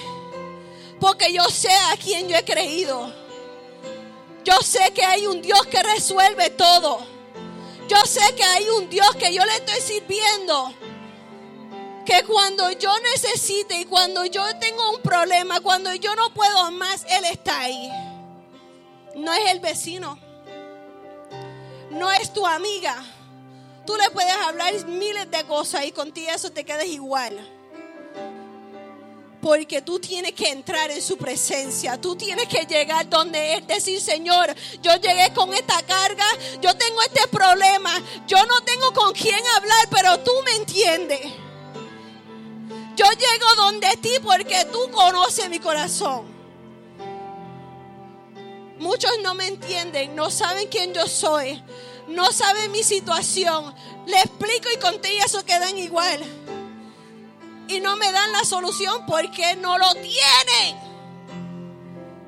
Porque 0.99 1.31
yo 1.33 1.43
sé 1.45 1.71
a 1.91 1.97
quién 1.97 2.27
yo 2.27 2.37
he 2.37 2.45
creído. 2.45 3.13
Yo 4.43 4.53
sé 4.61 4.91
que 4.93 5.03
hay 5.03 5.25
un 5.27 5.41
Dios 5.41 5.65
que 5.67 5.81
resuelve 5.81 6.51
todo. 6.51 6.99
Yo 7.87 7.97
sé 8.05 8.21
que 8.35 8.43
hay 8.43 8.67
un 8.69 8.89
Dios 8.89 9.15
que 9.15 9.33
yo 9.33 9.43
le 9.45 9.55
estoy 9.55 9.81
sirviendo. 9.81 10.73
Que 12.05 12.23
cuando 12.23 12.71
yo 12.71 12.91
necesite 12.99 13.79
y 13.79 13.85
cuando 13.85 14.25
yo 14.25 14.43
tengo 14.59 14.91
un 14.91 15.01
problema, 15.01 15.59
cuando 15.61 15.93
yo 15.95 16.15
no 16.15 16.33
puedo 16.33 16.71
más, 16.71 17.03
Él 17.09 17.25
está 17.25 17.61
ahí. 17.61 17.91
No 19.15 19.33
es 19.33 19.51
el 19.51 19.59
vecino. 19.59 20.19
No 21.89 22.11
es 22.11 22.31
tu 22.31 22.45
amiga. 22.45 23.03
Tú 23.85 23.95
le 23.95 24.09
puedes 24.11 24.33
hablar 24.33 24.73
miles 24.85 25.29
de 25.29 25.43
cosas 25.45 25.85
y 25.85 25.91
contigo 25.91 26.31
eso 26.31 26.51
te 26.51 26.63
quedas 26.63 26.85
igual. 26.85 27.39
Porque 29.45 29.83
tú 29.83 29.99
tienes 29.99 30.31
que 30.31 30.49
entrar 30.49 30.89
en 30.89 31.03
su 31.03 31.17
presencia. 31.17 32.01
Tú 32.01 32.15
tienes 32.15 32.47
que 32.47 32.65
llegar 32.65 33.07
donde 33.07 33.53
Él 33.53 33.67
decir, 33.67 34.01
Señor, 34.01 34.51
yo 34.81 34.95
llegué 34.95 35.31
con 35.35 35.53
esta 35.53 35.83
carga, 35.83 36.25
yo 36.63 36.75
tengo 36.75 36.99
este 37.03 37.27
problema, 37.27 37.91
yo 38.25 38.43
no 38.47 38.63
tengo 38.63 38.91
con 38.91 39.13
quién 39.13 39.39
hablar, 39.55 39.87
pero 39.91 40.19
tú 40.21 40.31
me 40.45 40.55
entiendes. 40.55 41.21
Yo 42.95 43.05
llego 43.11 43.55
donde 43.55 43.95
ti 43.97 44.13
porque 44.23 44.65
tú 44.71 44.89
conoces 44.89 45.47
mi 45.47 45.59
corazón. 45.59 46.25
Muchos 48.79 49.11
no 49.21 49.35
me 49.35 49.45
entienden, 49.45 50.15
no 50.15 50.31
saben 50.31 50.67
quién 50.69 50.91
yo 50.91 51.05
soy, 51.05 51.63
no 52.07 52.31
saben 52.31 52.71
mi 52.71 52.81
situación. 52.81 53.75
Le 54.07 54.17
explico 54.21 54.69
y 54.73 54.79
contigo 54.79 55.23
eso 55.23 55.45
quedan 55.45 55.77
igual 55.77 56.25
y 57.67 57.79
no 57.79 57.95
me 57.95 58.11
dan 58.11 58.31
la 58.31 58.43
solución 58.43 59.05
porque 59.05 59.55
no 59.55 59.77
lo 59.77 59.93
tienen. 59.93 60.77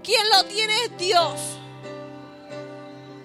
Quien 0.04 0.30
lo 0.30 0.46
tiene 0.46 0.74
es 0.86 0.98
Dios. 0.98 1.34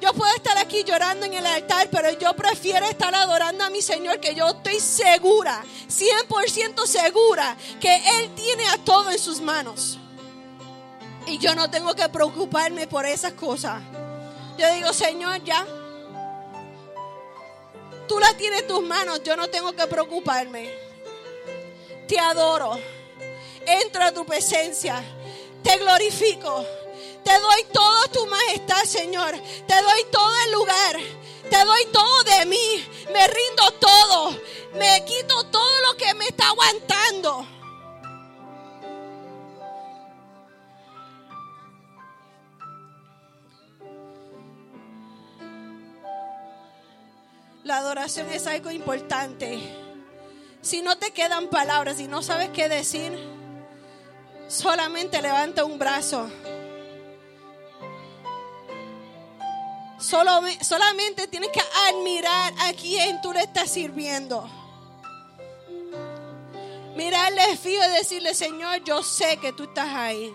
Yo 0.01 0.13
puedo 0.15 0.35
estar 0.35 0.59
aquí 0.59 0.83
llorando 0.83 1.27
en 1.27 1.35
el 1.35 1.47
altar, 1.47 1.89
pero 1.91 2.11
yo 2.19 2.35
prefiero 2.35 2.87
estar 2.87 3.15
adorando 3.15 3.63
a 3.63 3.71
mi 3.71 3.81
Señor, 3.81 4.19
que 4.19 4.35
yo 4.35 4.49
estoy 4.49 4.81
segura, 4.81 5.63
100% 5.89 6.87
segura, 6.87 7.57
que 7.81 7.95
Él 8.19 8.35
tiene 8.35 8.67
a 8.67 8.79
todo 8.79 9.11
en 9.13 9.19
sus 9.19 9.41
manos. 9.41 9.99
Y 11.27 11.39
yo 11.39 11.55
no 11.55 11.71
tengo 11.71 11.95
que 11.95 12.09
preocuparme 12.09 12.89
por 12.89 13.07
esas 13.07 13.35
cosas. 13.35 13.81
Yo 14.59 14.75
digo, 14.75 14.93
Señor, 14.93 15.45
ya. 15.45 15.65
Tú 18.09 18.19
la 18.19 18.37
tienes 18.37 18.63
en 18.63 18.67
tus 18.67 18.83
manos, 18.83 19.23
yo 19.23 19.37
no 19.37 19.47
tengo 19.47 19.73
que 19.73 19.87
preocuparme 19.87 20.82
te 22.13 22.21
adoro. 22.21 22.79
Entro 23.67 24.03
a 24.03 24.13
tu 24.13 24.27
presencia. 24.27 25.03
Te 25.63 25.79
glorifico. 25.79 26.67
Te 27.25 27.39
doy 27.39 27.65
todo 27.73 28.09
tu 28.09 28.27
majestad, 28.27 28.85
Señor. 28.85 29.35
Te 29.67 29.75
doy 29.75 30.05
todo 30.11 30.33
el 30.45 30.53
lugar. 30.53 31.01
Te 31.49 31.65
doy 31.65 31.87
todo 31.91 32.25
de 32.25 32.45
mí. 32.45 32.87
Me 33.15 33.27
rindo 33.29 33.71
todo. 33.81 34.39
Me 34.75 35.03
quito 35.07 35.47
todo 35.47 35.81
lo 35.87 35.97
que 35.97 36.13
me 36.13 36.27
está 36.27 36.49
aguantando. 36.49 37.47
La 47.65 47.79
adoración 47.79 48.29
es 48.31 48.47
algo 48.47 48.71
importante. 48.71 49.91
Si 50.63 50.81
no 50.81 50.97
te 50.97 51.11
quedan 51.11 51.49
palabras 51.49 51.99
y 51.99 52.07
no 52.07 52.23
sabes 52.23 52.51
qué 52.51 52.69
decir, 52.69 53.19
solamente 54.47 55.21
levanta 55.21 55.65
un 55.65 55.77
brazo. 55.77 56.31
Solo, 59.99 60.41
solamente 60.61 61.27
tienes 61.27 61.51
que 61.51 61.61
admirar 61.89 62.53
a 62.61 62.73
quien 62.75 63.21
tú 63.21 63.33
le 63.33 63.41
estás 63.41 63.71
sirviendo. 63.71 64.49
Mirarle 66.95 67.57
fijo 67.57 67.83
y 67.85 67.99
decirle, 67.99 68.33
Señor, 68.33 68.85
yo 68.85 69.03
sé 69.03 69.39
que 69.39 69.53
tú 69.53 69.65
estás 69.65 69.89
ahí. 69.89 70.33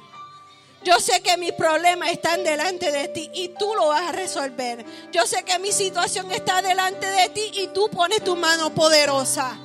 Yo 0.83 0.99
sé 0.99 1.21
que 1.21 1.37
mis 1.37 1.53
problemas 1.53 2.11
están 2.11 2.43
delante 2.43 2.91
de 2.91 3.07
ti 3.07 3.29
y 3.33 3.49
tú 3.49 3.73
lo 3.75 3.87
vas 3.87 4.09
a 4.09 4.11
resolver. 4.11 4.85
Yo 5.13 5.25
sé 5.25 5.43
que 5.43 5.57
mi 5.59 5.71
situación 5.71 6.29
está 6.31 6.61
delante 6.61 7.05
de 7.07 7.29
ti 7.29 7.51
y 7.53 7.67
tú 7.67 7.89
pones 7.89 8.23
tu 8.23 8.35
mano 8.35 8.73
poderosa. 8.73 9.57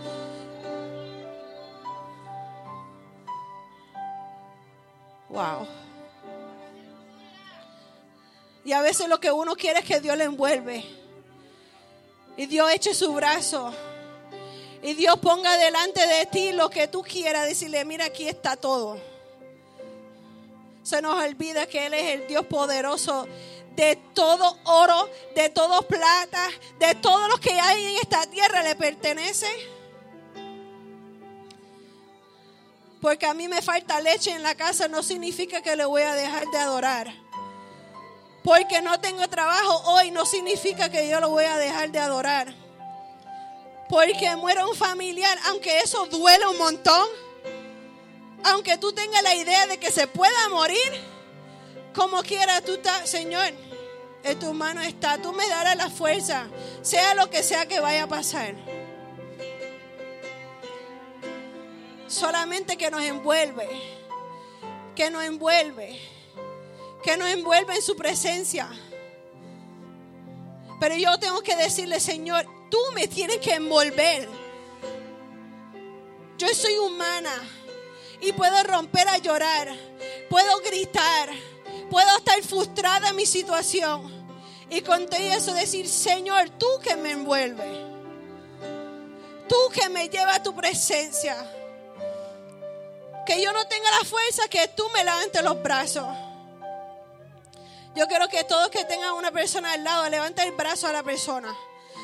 Wow. 5.32 5.66
Y 8.64 8.72
a 8.72 8.82
veces 8.82 9.08
lo 9.08 9.18
que 9.18 9.32
uno 9.32 9.56
quiere 9.56 9.80
es 9.80 9.84
que 9.84 10.00
Dios 10.00 10.16
le 10.16 10.24
envuelve. 10.24 10.84
Y 12.36 12.46
Dios 12.46 12.70
eche 12.70 12.94
su 12.94 13.12
brazo. 13.14 13.72
Y 14.82 14.94
Dios 14.94 15.18
ponga 15.20 15.56
delante 15.56 16.06
de 16.06 16.26
ti 16.26 16.52
lo 16.52 16.68
que 16.68 16.86
tú 16.86 17.02
quieras. 17.02 17.46
Decirle, 17.46 17.84
mira, 17.84 18.04
aquí 18.04 18.28
está 18.28 18.56
todo. 18.56 18.98
Se 20.82 21.00
nos 21.00 21.22
olvida 21.22 21.66
que 21.66 21.86
Él 21.86 21.94
es 21.94 22.20
el 22.20 22.26
Dios 22.26 22.44
poderoso 22.46 23.26
de 23.74 23.96
todo 24.12 24.58
oro, 24.64 25.08
de 25.34 25.48
todo 25.48 25.80
plata, 25.82 26.48
de 26.78 26.94
todo 26.96 27.26
lo 27.28 27.38
que 27.38 27.58
hay 27.58 27.86
en 27.86 27.96
esta 27.96 28.26
tierra 28.26 28.62
le 28.62 28.76
pertenece. 28.76 29.46
Porque 33.02 33.26
a 33.26 33.34
mí 33.34 33.48
me 33.48 33.60
falta 33.60 34.00
leche 34.00 34.30
en 34.30 34.44
la 34.44 34.54
casa 34.54 34.86
no 34.86 35.02
significa 35.02 35.60
que 35.60 35.74
le 35.74 35.84
voy 35.84 36.02
a 36.02 36.14
dejar 36.14 36.46
de 36.52 36.58
adorar. 36.58 37.12
Porque 38.44 38.80
no 38.80 39.00
tengo 39.00 39.28
trabajo 39.28 39.92
hoy 39.92 40.12
no 40.12 40.24
significa 40.24 40.88
que 40.88 41.08
yo 41.08 41.18
lo 41.18 41.28
voy 41.28 41.44
a 41.44 41.56
dejar 41.56 41.90
de 41.90 41.98
adorar. 41.98 42.54
Porque 43.88 44.36
muera 44.36 44.68
un 44.68 44.76
familiar, 44.76 45.36
aunque 45.46 45.80
eso 45.80 46.06
duele 46.06 46.46
un 46.46 46.58
montón, 46.58 47.08
aunque 48.44 48.78
tú 48.78 48.92
tengas 48.92 49.22
la 49.24 49.34
idea 49.34 49.66
de 49.66 49.78
que 49.78 49.90
se 49.90 50.06
pueda 50.06 50.48
morir, 50.50 50.92
como 51.92 52.22
quiera 52.22 52.60
tú 52.60 52.74
estás, 52.74 53.10
Señor, 53.10 53.52
en 54.22 54.38
tus 54.38 54.54
manos 54.54 54.86
está, 54.86 55.18
tú 55.18 55.32
me 55.32 55.48
darás 55.48 55.76
la 55.76 55.90
fuerza, 55.90 56.46
sea 56.82 57.14
lo 57.14 57.28
que 57.30 57.42
sea 57.42 57.66
que 57.66 57.80
vaya 57.80 58.04
a 58.04 58.08
pasar. 58.08 58.54
Solamente 62.12 62.76
que 62.76 62.90
nos 62.90 63.02
envuelve, 63.02 63.68
que 64.94 65.10
nos 65.10 65.24
envuelve, 65.24 65.98
que 67.02 67.16
nos 67.16 67.28
envuelve 67.28 67.74
en 67.74 67.82
su 67.82 67.96
presencia. 67.96 68.68
Pero 70.78 70.94
yo 70.96 71.18
tengo 71.18 71.42
que 71.42 71.56
decirle, 71.56 72.00
Señor, 72.00 72.46
tú 72.70 72.78
me 72.94 73.08
tienes 73.08 73.38
que 73.38 73.54
envolver. 73.54 74.28
Yo 76.36 76.48
soy 76.48 76.76
humana 76.76 77.32
y 78.20 78.32
puedo 78.32 78.62
romper 78.64 79.08
a 79.08 79.18
llorar, 79.18 79.68
puedo 80.28 80.60
gritar, 80.60 81.30
puedo 81.90 82.16
estar 82.18 82.42
frustrada 82.42 83.08
en 83.08 83.16
mi 83.16 83.26
situación. 83.26 84.20
Y 84.68 84.80
con 84.82 85.06
todo 85.06 85.20
eso 85.20 85.54
decir, 85.54 85.88
Señor, 85.88 86.50
tú 86.50 86.66
que 86.82 86.96
me 86.96 87.12
envuelve, 87.12 87.64
tú 89.48 89.56
que 89.72 89.88
me 89.88 90.08
lleva 90.08 90.36
a 90.36 90.42
tu 90.42 90.54
presencia 90.54 91.36
que 93.26 93.40
yo 93.42 93.52
no 93.52 93.66
tenga 93.66 93.90
la 93.90 94.04
fuerza, 94.04 94.48
que 94.48 94.68
tú 94.68 94.88
me 94.90 95.04
levantes 95.04 95.42
los 95.42 95.62
brazos. 95.62 96.06
Yo 97.94 98.06
quiero 98.06 98.28
que 98.28 98.44
todos 98.44 98.70
que 98.70 98.84
tengan 98.84 99.12
una 99.12 99.30
persona 99.30 99.72
al 99.72 99.84
lado, 99.84 100.08
levante 100.08 100.42
el 100.42 100.52
brazo 100.52 100.86
a 100.86 100.92
la 100.92 101.02
persona. 101.02 101.54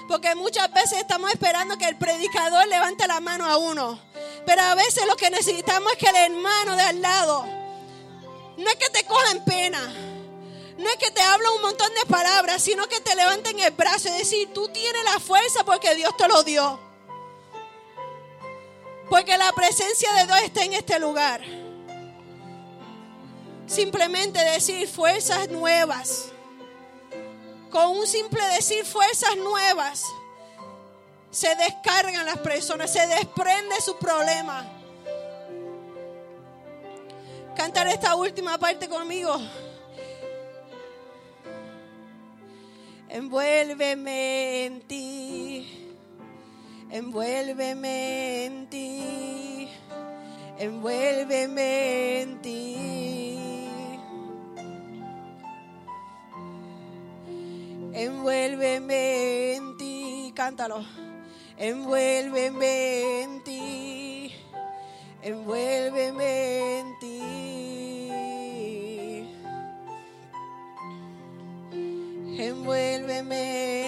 Porque 0.06 0.34
muchas 0.34 0.72
veces 0.72 0.98
estamos 0.98 1.30
esperando 1.30 1.76
que 1.76 1.86
el 1.86 1.96
predicador 1.96 2.66
levante 2.66 3.06
la 3.06 3.20
mano 3.20 3.46
a 3.46 3.56
uno. 3.56 3.98
Pero 4.44 4.62
a 4.62 4.74
veces 4.74 5.06
lo 5.06 5.16
que 5.16 5.30
necesitamos 5.30 5.92
es 5.92 5.98
que 5.98 6.08
el 6.08 6.16
hermano 6.16 6.76
de 6.76 6.82
al 6.82 7.00
lado, 7.00 7.44
no 8.56 8.68
es 8.68 8.76
que 8.76 8.90
te 8.90 9.04
cojan 9.04 9.44
pena, 9.44 9.80
no 10.78 10.88
es 10.88 10.96
que 10.96 11.10
te 11.10 11.20
hablen 11.20 11.50
un 11.56 11.62
montón 11.62 11.92
de 11.94 12.06
palabras, 12.06 12.62
sino 12.62 12.86
que 12.86 13.00
te 13.00 13.14
levanten 13.14 13.58
el 13.60 13.72
brazo 13.72 14.08
y 14.08 14.12
decir, 14.12 14.52
tú 14.52 14.68
tienes 14.68 15.04
la 15.04 15.20
fuerza 15.20 15.64
porque 15.64 15.94
Dios 15.94 16.16
te 16.16 16.28
lo 16.28 16.42
dio. 16.42 16.87
Porque 19.08 19.36
la 19.38 19.52
presencia 19.52 20.12
de 20.14 20.26
Dios 20.26 20.40
está 20.42 20.64
en 20.64 20.74
este 20.74 20.98
lugar. 20.98 21.40
Simplemente 23.66 24.38
decir 24.38 24.88
fuerzas 24.88 25.48
nuevas. 25.48 26.30
Con 27.70 27.98
un 27.98 28.06
simple 28.06 28.42
decir 28.54 28.84
fuerzas 28.84 29.36
nuevas, 29.36 30.04
se 31.30 31.54
descargan 31.56 32.24
las 32.24 32.38
personas, 32.38 32.92
se 32.92 33.06
desprende 33.06 33.80
su 33.80 33.96
problema. 33.98 34.66
Cantar 37.54 37.88
esta 37.88 38.14
última 38.14 38.56
parte 38.58 38.88
conmigo. 38.88 39.36
Envuélveme 43.08 44.66
en 44.66 44.80
ti, 44.82 45.87
envuélveme 46.90 48.46
en 48.46 48.66
ti, 48.68 49.68
envuélveme 50.58 52.22
en 52.22 52.40
ti. 52.40 52.76
Envuélveme 57.94 59.56
en 59.56 59.76
ti, 59.76 60.32
cántalo. 60.34 60.80
Envuélveme 61.58 63.22
en 63.22 63.42
ti, 63.42 64.32
envuélveme 65.22 66.30
en 66.78 66.98
ti. 67.00 67.18
Envuélveme 72.38 73.40
en 73.40 73.87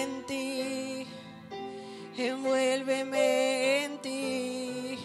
envuélveme 2.27 3.83
en 3.83 3.97
ti, 3.99 4.97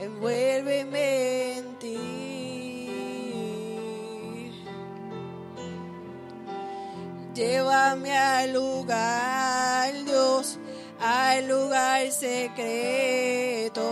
envuélveme 0.00 1.56
en 1.58 1.78
ti. 1.78 1.98
Llévame 7.34 8.16
al 8.16 8.52
lugar, 8.52 9.92
Dios, 10.04 10.58
al 11.00 11.46
lugar 11.46 12.10
secreto 12.10 13.88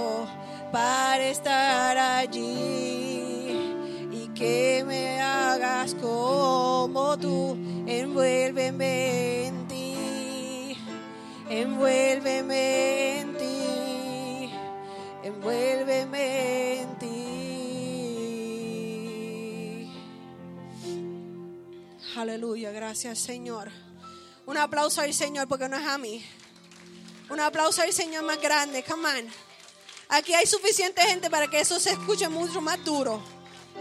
para 0.72 1.28
estar 1.28 1.96
allí 1.96 3.56
y 4.10 4.28
que 4.34 4.84
me 4.86 5.20
hagas 5.20 5.94
como 5.94 7.16
tú. 7.18 7.56
Envuélveme 7.86 9.35
envuélveme 11.60 13.20
en 13.20 13.36
ti, 13.36 14.50
envuélveme 15.22 16.80
en 16.80 16.98
ti. 16.98 17.06
Aleluya, 22.16 22.70
gracias 22.72 23.18
Señor. 23.18 23.70
Un 24.46 24.56
aplauso 24.56 25.00
al 25.00 25.12
Señor 25.12 25.48
porque 25.48 25.68
no 25.68 25.76
es 25.76 25.86
a 25.86 25.98
mí. 25.98 26.24
Un 27.30 27.40
aplauso 27.40 27.82
al 27.82 27.92
Señor 27.92 28.24
más 28.24 28.40
grande, 28.40 28.84
come 28.84 29.08
on. 29.08 29.26
Aquí 30.08 30.34
hay 30.34 30.46
suficiente 30.46 31.02
gente 31.02 31.28
para 31.30 31.48
que 31.48 31.60
eso 31.60 31.80
se 31.80 31.90
escuche 31.90 32.28
mucho 32.28 32.60
más 32.60 32.84
duro. 32.84 33.20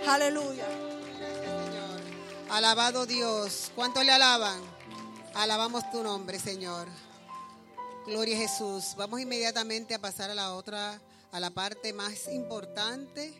Aleluya. 0.07 0.65
Alabado 2.49 3.05
Dios. 3.05 3.71
¿Cuánto 3.75 4.01
le 4.03 4.11
alaban? 4.11 4.59
Alabamos 5.35 5.89
tu 5.91 6.01
nombre, 6.01 6.39
Señor. 6.39 6.87
Gloria 8.05 8.35
a 8.35 8.39
Jesús. 8.39 8.93
Vamos 8.97 9.19
inmediatamente 9.19 9.95
a 9.95 9.99
pasar 9.99 10.29
a 10.29 10.35
la 10.35 10.53
otra, 10.53 11.01
a 11.31 11.39
la 11.39 11.49
parte 11.49 11.91
más 11.91 12.27
importante. 12.27 13.33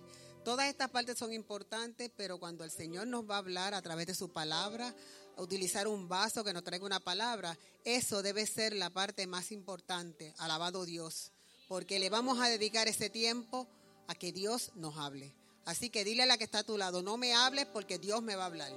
Todas 0.43 0.67
estas 0.67 0.89
partes 0.89 1.19
son 1.19 1.33
importantes, 1.33 2.09
pero 2.17 2.39
cuando 2.39 2.63
el 2.63 2.71
Señor 2.71 3.05
nos 3.05 3.29
va 3.29 3.35
a 3.35 3.39
hablar 3.39 3.75
a 3.75 3.81
través 3.83 4.07
de 4.07 4.15
su 4.15 4.33
palabra, 4.33 4.95
a 5.37 5.41
utilizar 5.43 5.87
un 5.87 6.09
vaso 6.09 6.43
que 6.43 6.51
nos 6.51 6.63
traiga 6.63 6.83
una 6.83 6.99
palabra, 6.99 7.55
eso 7.83 8.23
debe 8.23 8.47
ser 8.47 8.75
la 8.75 8.89
parte 8.89 9.27
más 9.27 9.51
importante. 9.51 10.33
Alabado 10.39 10.83
Dios. 10.83 11.31
Porque 11.67 11.99
le 11.99 12.09
vamos 12.09 12.39
a 12.39 12.49
dedicar 12.49 12.87
ese 12.87 13.11
tiempo 13.11 13.67
a 14.07 14.15
que 14.15 14.31
Dios 14.31 14.71
nos 14.73 14.97
hable. 14.97 15.31
Así 15.65 15.91
que 15.91 16.03
dile 16.03 16.23
a 16.23 16.27
la 16.27 16.39
que 16.39 16.43
está 16.43 16.59
a 16.59 16.63
tu 16.63 16.75
lado, 16.75 17.03
no 17.03 17.17
me 17.17 17.35
hables 17.35 17.67
porque 17.67 17.99
Dios 17.99 18.23
me 18.23 18.35
va 18.35 18.43
a 18.43 18.47
hablar. 18.47 18.73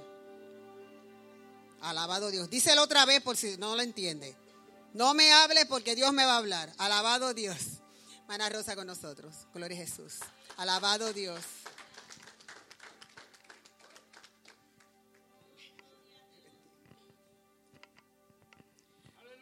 Alabado 1.81 2.29
Dios. 2.29 2.47
Díselo 2.47 2.83
otra 2.83 3.05
vez 3.05 3.23
por 3.23 3.37
si 3.37 3.57
no 3.57 3.75
lo 3.75 3.81
entiende. 3.81 4.35
No 4.93 5.13
me 5.13 5.31
hables 5.31 5.65
porque 5.65 5.95
Dios 5.95 6.11
me 6.13 6.25
va 6.25 6.33
a 6.33 6.37
hablar. 6.37 6.73
Alabado 6.77 7.33
Dios. 7.33 7.79
Mana 8.27 8.49
Rosa 8.49 8.75
con 8.75 8.87
nosotros. 8.87 9.47
Gloria 9.53 9.77
a 9.77 9.85
Jesús. 9.85 10.19
Alabado 10.57 11.13
Dios. 11.13 11.43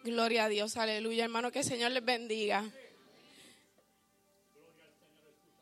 Gloria 0.04 0.46
a 0.46 0.50
Dios, 0.50 0.78
aleluya. 0.78 1.26
Hermano, 1.26 1.52
que 1.52 1.60
el 1.60 1.66
Señor 1.66 1.92
les 1.92 2.04
bendiga. 2.04 2.64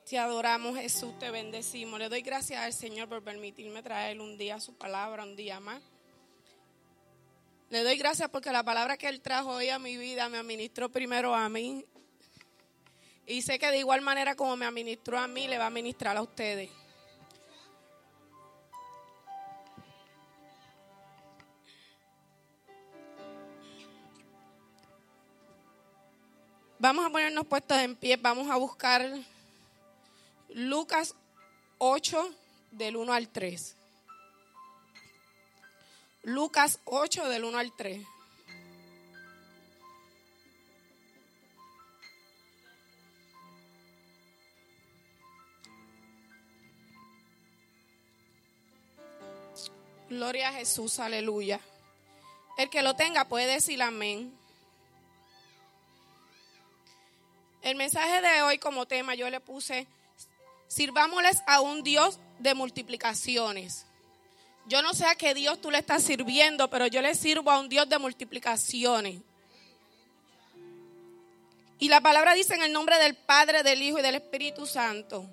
Te 0.07 0.19
adoramos, 0.19 0.77
Jesús, 0.77 1.17
te 1.17 1.31
bendecimos. 1.31 1.97
Le 1.97 2.09
doy 2.09 2.21
gracias 2.21 2.61
al 2.61 2.73
Señor 2.73 3.09
por 3.09 3.23
permitirme 3.23 3.81
traer 3.81 4.21
un 4.21 4.37
día 4.37 4.59
su 4.59 4.75
palabra, 4.75 5.23
un 5.23 5.35
día 5.35 5.59
más. 5.59 5.81
Le 7.75 7.83
doy 7.83 7.97
gracias 7.97 8.29
porque 8.29 8.53
la 8.53 8.63
palabra 8.63 8.95
que 8.95 9.09
Él 9.09 9.19
trajo 9.19 9.49
hoy 9.49 9.67
a 9.67 9.77
mi 9.79 9.97
vida 9.97 10.29
me 10.29 10.37
administró 10.37 10.87
primero 10.87 11.35
a 11.35 11.49
mí. 11.49 11.85
Y 13.27 13.41
sé 13.41 13.59
que 13.59 13.69
de 13.69 13.79
igual 13.79 13.99
manera 13.99 14.33
como 14.33 14.55
me 14.55 14.65
administró 14.65 15.19
a 15.19 15.27
mí, 15.27 15.45
le 15.49 15.57
va 15.57 15.65
a 15.65 15.69
ministrar 15.69 16.15
a 16.15 16.21
ustedes. 16.21 16.69
Vamos 26.79 27.05
a 27.05 27.09
ponernos 27.09 27.45
puestos 27.45 27.77
en 27.79 27.97
pie, 27.97 28.15
vamos 28.15 28.49
a 28.49 28.55
buscar 28.55 29.05
Lucas 30.47 31.13
8 31.79 32.33
del 32.71 32.95
1 32.95 33.11
al 33.11 33.27
3. 33.27 33.75
Lucas 36.25 36.79
8 36.85 37.29
del 37.29 37.43
1 37.43 37.55
al 37.59 37.71
3. 37.71 38.03
Gloria 50.09 50.49
a 50.49 50.53
Jesús, 50.53 50.97
aleluya. 50.97 51.59
El 52.57 52.71
que 52.71 52.81
lo 52.81 52.95
tenga 52.95 53.25
puede 53.25 53.45
decir 53.45 53.83
amén. 53.83 54.35
El 57.61 57.75
mensaje 57.75 58.21
de 58.21 58.41
hoy 58.41 58.57
como 58.57 58.87
tema 58.87 59.13
yo 59.13 59.29
le 59.29 59.41
puse, 59.41 59.85
sirvámosles 60.69 61.43
a 61.45 61.61
un 61.61 61.83
Dios 61.83 62.19
de 62.39 62.55
multiplicaciones. 62.55 63.85
Yo 64.67 64.81
no 64.81 64.93
sé 64.93 65.05
a 65.05 65.15
qué 65.15 65.33
Dios 65.35 65.61
tú 65.61 65.69
le 65.69 65.77
estás 65.77 66.03
sirviendo, 66.03 66.69
pero 66.69 66.87
yo 66.87 67.01
le 67.01 67.13
sirvo 67.13 67.51
a 67.51 67.59
un 67.59 67.69
Dios 67.69 67.87
de 67.87 67.99
multiplicaciones. 67.99 69.21
Y 71.77 71.89
la 71.89 72.01
palabra 72.01 72.33
dice 72.33 72.55
en 72.55 72.63
el 72.63 72.71
nombre 72.71 72.97
del 72.97 73.15
Padre, 73.15 73.61
del 73.61 73.81
Hijo 73.81 73.99
y 73.99 74.01
del 74.01 74.15
Espíritu 74.15 74.65
Santo. 74.65 75.29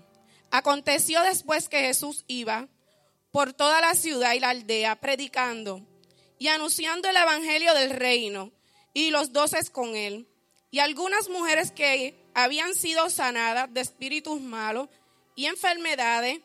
Aconteció 0.51 1.23
después 1.23 1.69
que 1.69 1.81
Jesús 1.81 2.25
iba 2.27 2.69
por 3.31 3.55
toda 3.55 3.81
la 3.81 3.95
ciudad 3.95 4.35
y 4.35 4.41
la 4.41 4.51
aldea 4.51 4.97
predicando 4.97 5.81
y 6.39 6.49
anunciando 6.49 7.09
el 7.09 7.17
Evangelio 7.17 7.73
del 7.73 7.91
reino 7.91 8.51
y 8.93 9.11
los 9.11 9.33
doces 9.33 9.71
con 9.71 9.97
él. 9.97 10.29
Y 10.71 10.81
algunas 10.81 11.31
mujeres 11.31 11.73
que 11.73 12.15
habían 12.35 12.75
sido 12.75 13.09
sanadas 13.09 13.73
de 13.73 13.81
espíritus 13.81 14.41
malos 14.41 14.89
y 15.35 15.47
enfermedades, 15.47 16.41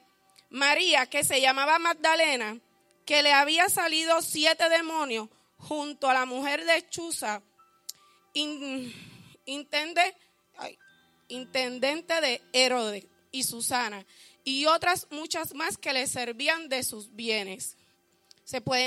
María, 0.49 1.05
que 1.07 1.25
se 1.25 1.41
llamaba 1.41 1.79
Magdalena, 1.79 2.59
que 3.07 3.23
le 3.23 3.31
había 3.33 3.69
salido 3.69 4.21
siete 4.21 4.69
demonios 4.69 5.29
junto 5.57 6.09
a 6.09 6.13
la 6.13 6.25
mujer 6.25 6.63
de 6.65 6.87
Chuza, 6.89 7.41
in, 8.33 8.93
intende, 9.45 10.13
intendente 11.29 12.21
de 12.21 12.41
Herodes 12.51 13.07
y 13.31 13.43
Susana, 13.43 14.05
y 14.43 14.65
otras 14.65 15.07
muchas 15.09 15.55
más 15.55 15.77
que 15.77 15.93
le 15.93 16.05
servían 16.05 16.69
de 16.69 16.83
sus 16.83 17.15
bienes. 17.15 17.77
Se 18.43 18.61
pueden 18.61 18.85